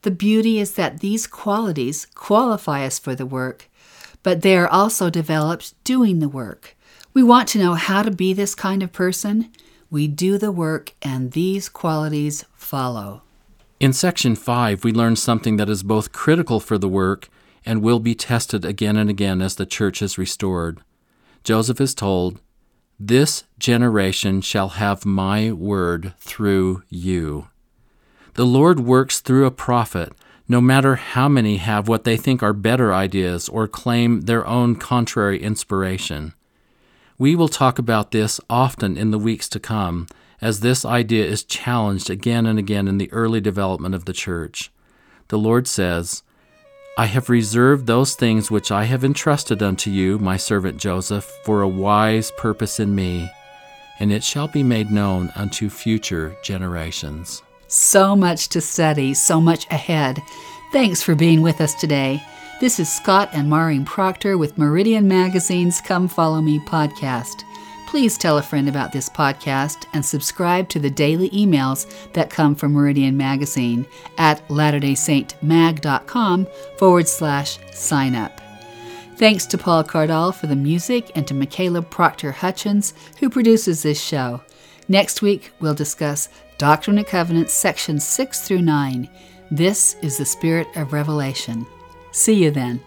The 0.04 0.12
beauty 0.12 0.60
is 0.60 0.74
that 0.74 1.00
these 1.00 1.26
qualities 1.26 2.06
qualify 2.14 2.86
us 2.86 3.00
for 3.00 3.16
the 3.16 3.26
work, 3.26 3.68
but 4.22 4.44
they 4.44 4.56
are 4.56 4.68
also 4.68 5.10
developed 5.10 5.84
doing 5.84 6.20
the 6.20 6.30
work. 6.30 6.76
We 7.20 7.24
want 7.24 7.50
to 7.50 7.60
know 7.60 7.74
how 7.74 8.02
to 8.02 8.12
be 8.12 8.32
this 8.32 8.56
kind 8.56 8.82
of 8.82 8.94
person. 8.94 9.52
We 9.92 10.08
do 10.08 10.38
the 10.38 10.54
work, 10.54 10.94
and 11.02 11.34
these 11.34 11.68
qualities 11.68 12.46
follow. 12.56 13.24
In 13.78 13.92
section 13.92 14.38
5, 14.38 14.86
we 14.86 14.94
learn 14.94 15.18
something 15.18 15.58
that 15.58 15.68
is 15.68 15.84
both 15.84 16.14
critical 16.14 16.62
for 16.62 16.78
the 16.78 16.88
work 16.88 17.28
and 17.66 17.82
will 17.82 18.00
be 18.00 18.16
tested 18.16 18.64
again 18.64 18.96
and 18.96 19.10
again 19.10 19.42
as 19.42 19.56
the 19.56 19.66
church 19.66 20.02
is 20.02 20.18
restored. 20.18 20.80
Joseph 21.44 21.82
is 21.82 21.94
told, 21.94 22.40
This 22.98 23.44
generation 23.58 24.40
shall 24.40 24.70
have 24.70 25.06
my 25.06 25.52
word 25.52 26.14
through 26.20 26.84
you. 26.88 27.50
The 28.36 28.46
Lord 28.46 28.80
works 28.80 29.20
through 29.20 29.46
a 29.46 29.52
prophet, 29.52 30.14
no 30.48 30.62
matter 30.62 30.96
how 30.96 31.28
many 31.28 31.58
have 31.58 31.90
what 31.90 32.06
they 32.06 32.16
think 32.16 32.42
are 32.42 32.54
better 32.54 32.94
ideas 32.94 33.50
or 33.50 33.68
claim 33.68 34.22
their 34.22 34.48
own 34.48 34.78
contrary 34.78 35.44
inspiration. 35.44 36.34
We 37.20 37.36
will 37.36 37.50
talk 37.50 37.78
about 37.78 38.12
this 38.12 38.40
often 38.50 38.98
in 38.98 39.12
the 39.12 39.20
weeks 39.20 39.50
to 39.50 39.60
come 39.60 40.08
as 40.42 40.62
this 40.62 40.86
idea 40.86 41.26
is 41.26 41.44
challenged 41.44 42.10
again 42.10 42.46
and 42.46 42.58
again 42.58 42.88
in 42.88 42.98
the 42.98 43.12
early 43.12 43.42
development 43.42 43.94
of 43.94 44.06
the 44.06 44.14
church. 44.14 44.72
The 45.28 45.38
Lord 45.38 45.68
says, 45.68 46.24
I 46.98 47.08
have 47.08 47.30
reserved 47.30 47.88
those 47.88 48.16
things 48.16 48.50
which 48.50 48.72
I 48.72 48.86
have 48.86 49.04
entrusted 49.04 49.62
unto 49.62 49.92
you, 49.92 50.18
my 50.18 50.38
servant 50.38 50.78
Joseph, 50.78 51.26
for 51.44 51.62
a 51.62 51.68
wise 51.68 52.32
purpose 52.38 52.80
in 52.80 52.96
me, 52.96 53.30
and 54.00 54.14
it 54.14 54.24
shall 54.24 54.48
be 54.48 54.64
made 54.64 54.90
known 54.90 55.30
unto 55.36 55.70
future 55.70 56.38
generations. 56.42 57.44
So 57.68 58.16
much 58.16 58.48
to 58.50 58.62
study, 58.62 59.14
so 59.14 59.42
much 59.42 59.68
ahead. 59.72 60.22
Thanks 60.72 61.04
for 61.04 61.15
being 61.15 61.42
with 61.42 61.60
us 61.60 61.74
today. 61.76 62.24
This 62.60 62.78
is 62.78 62.92
Scott 62.92 63.30
and 63.32 63.50
Maureen 63.50 63.86
Proctor 63.86 64.38
with 64.38 64.58
Meridian 64.58 65.08
Magazine's 65.08 65.80
Come 65.80 66.10
Follow 66.10 66.42
Me 66.42 66.60
podcast. 66.60 67.46
Please 67.88 68.18
tell 68.18 68.38
a 68.38 68.42
friend 68.42 68.68
about 68.68 68.92
this 68.92 69.08
podcast 69.08 69.86
and 69.94 70.06
subscribe 70.06 70.68
to 70.70 70.80
the 70.80 70.90
daily 70.90 71.30
emails 71.30 71.88
that 72.12 72.30
come 72.30 72.56
from 72.56 72.74
Meridian 72.74 73.16
Magazine 73.16 73.86
at 74.18 74.46
latterdaysaintmag.com 74.50 76.48
forward 76.78 77.08
slash 77.08 77.60
sign 77.72 78.14
up. 78.14 78.42
Thanks 79.16 79.46
to 79.46 79.58
Paul 79.58 79.86
Cardall 79.86 80.36
for 80.36 80.48
the 80.48 80.56
music 80.58 81.14
and 81.16 81.26
to 81.30 81.34
Michaela 81.34 81.82
Proctor 81.82 82.34
Hutchins, 82.34 82.94
who 83.22 83.30
produces 83.30 83.84
this 83.84 84.04
show. 84.04 84.42
Next 84.90 85.22
week, 85.22 85.54
we'll 85.62 85.76
discuss 85.76 86.28
Doctrine 86.58 86.98
and 86.98 87.08
Covenants 87.08 87.54
sections 87.54 88.06
6 88.06 88.42
through 88.46 88.64
9. 88.64 89.10
This 89.50 89.96
is 90.02 90.18
the 90.18 90.26
spirit 90.26 90.68
of 90.76 90.92
revelation. 90.92 91.66
See 92.12 92.34
you 92.34 92.52
then. 92.52 92.82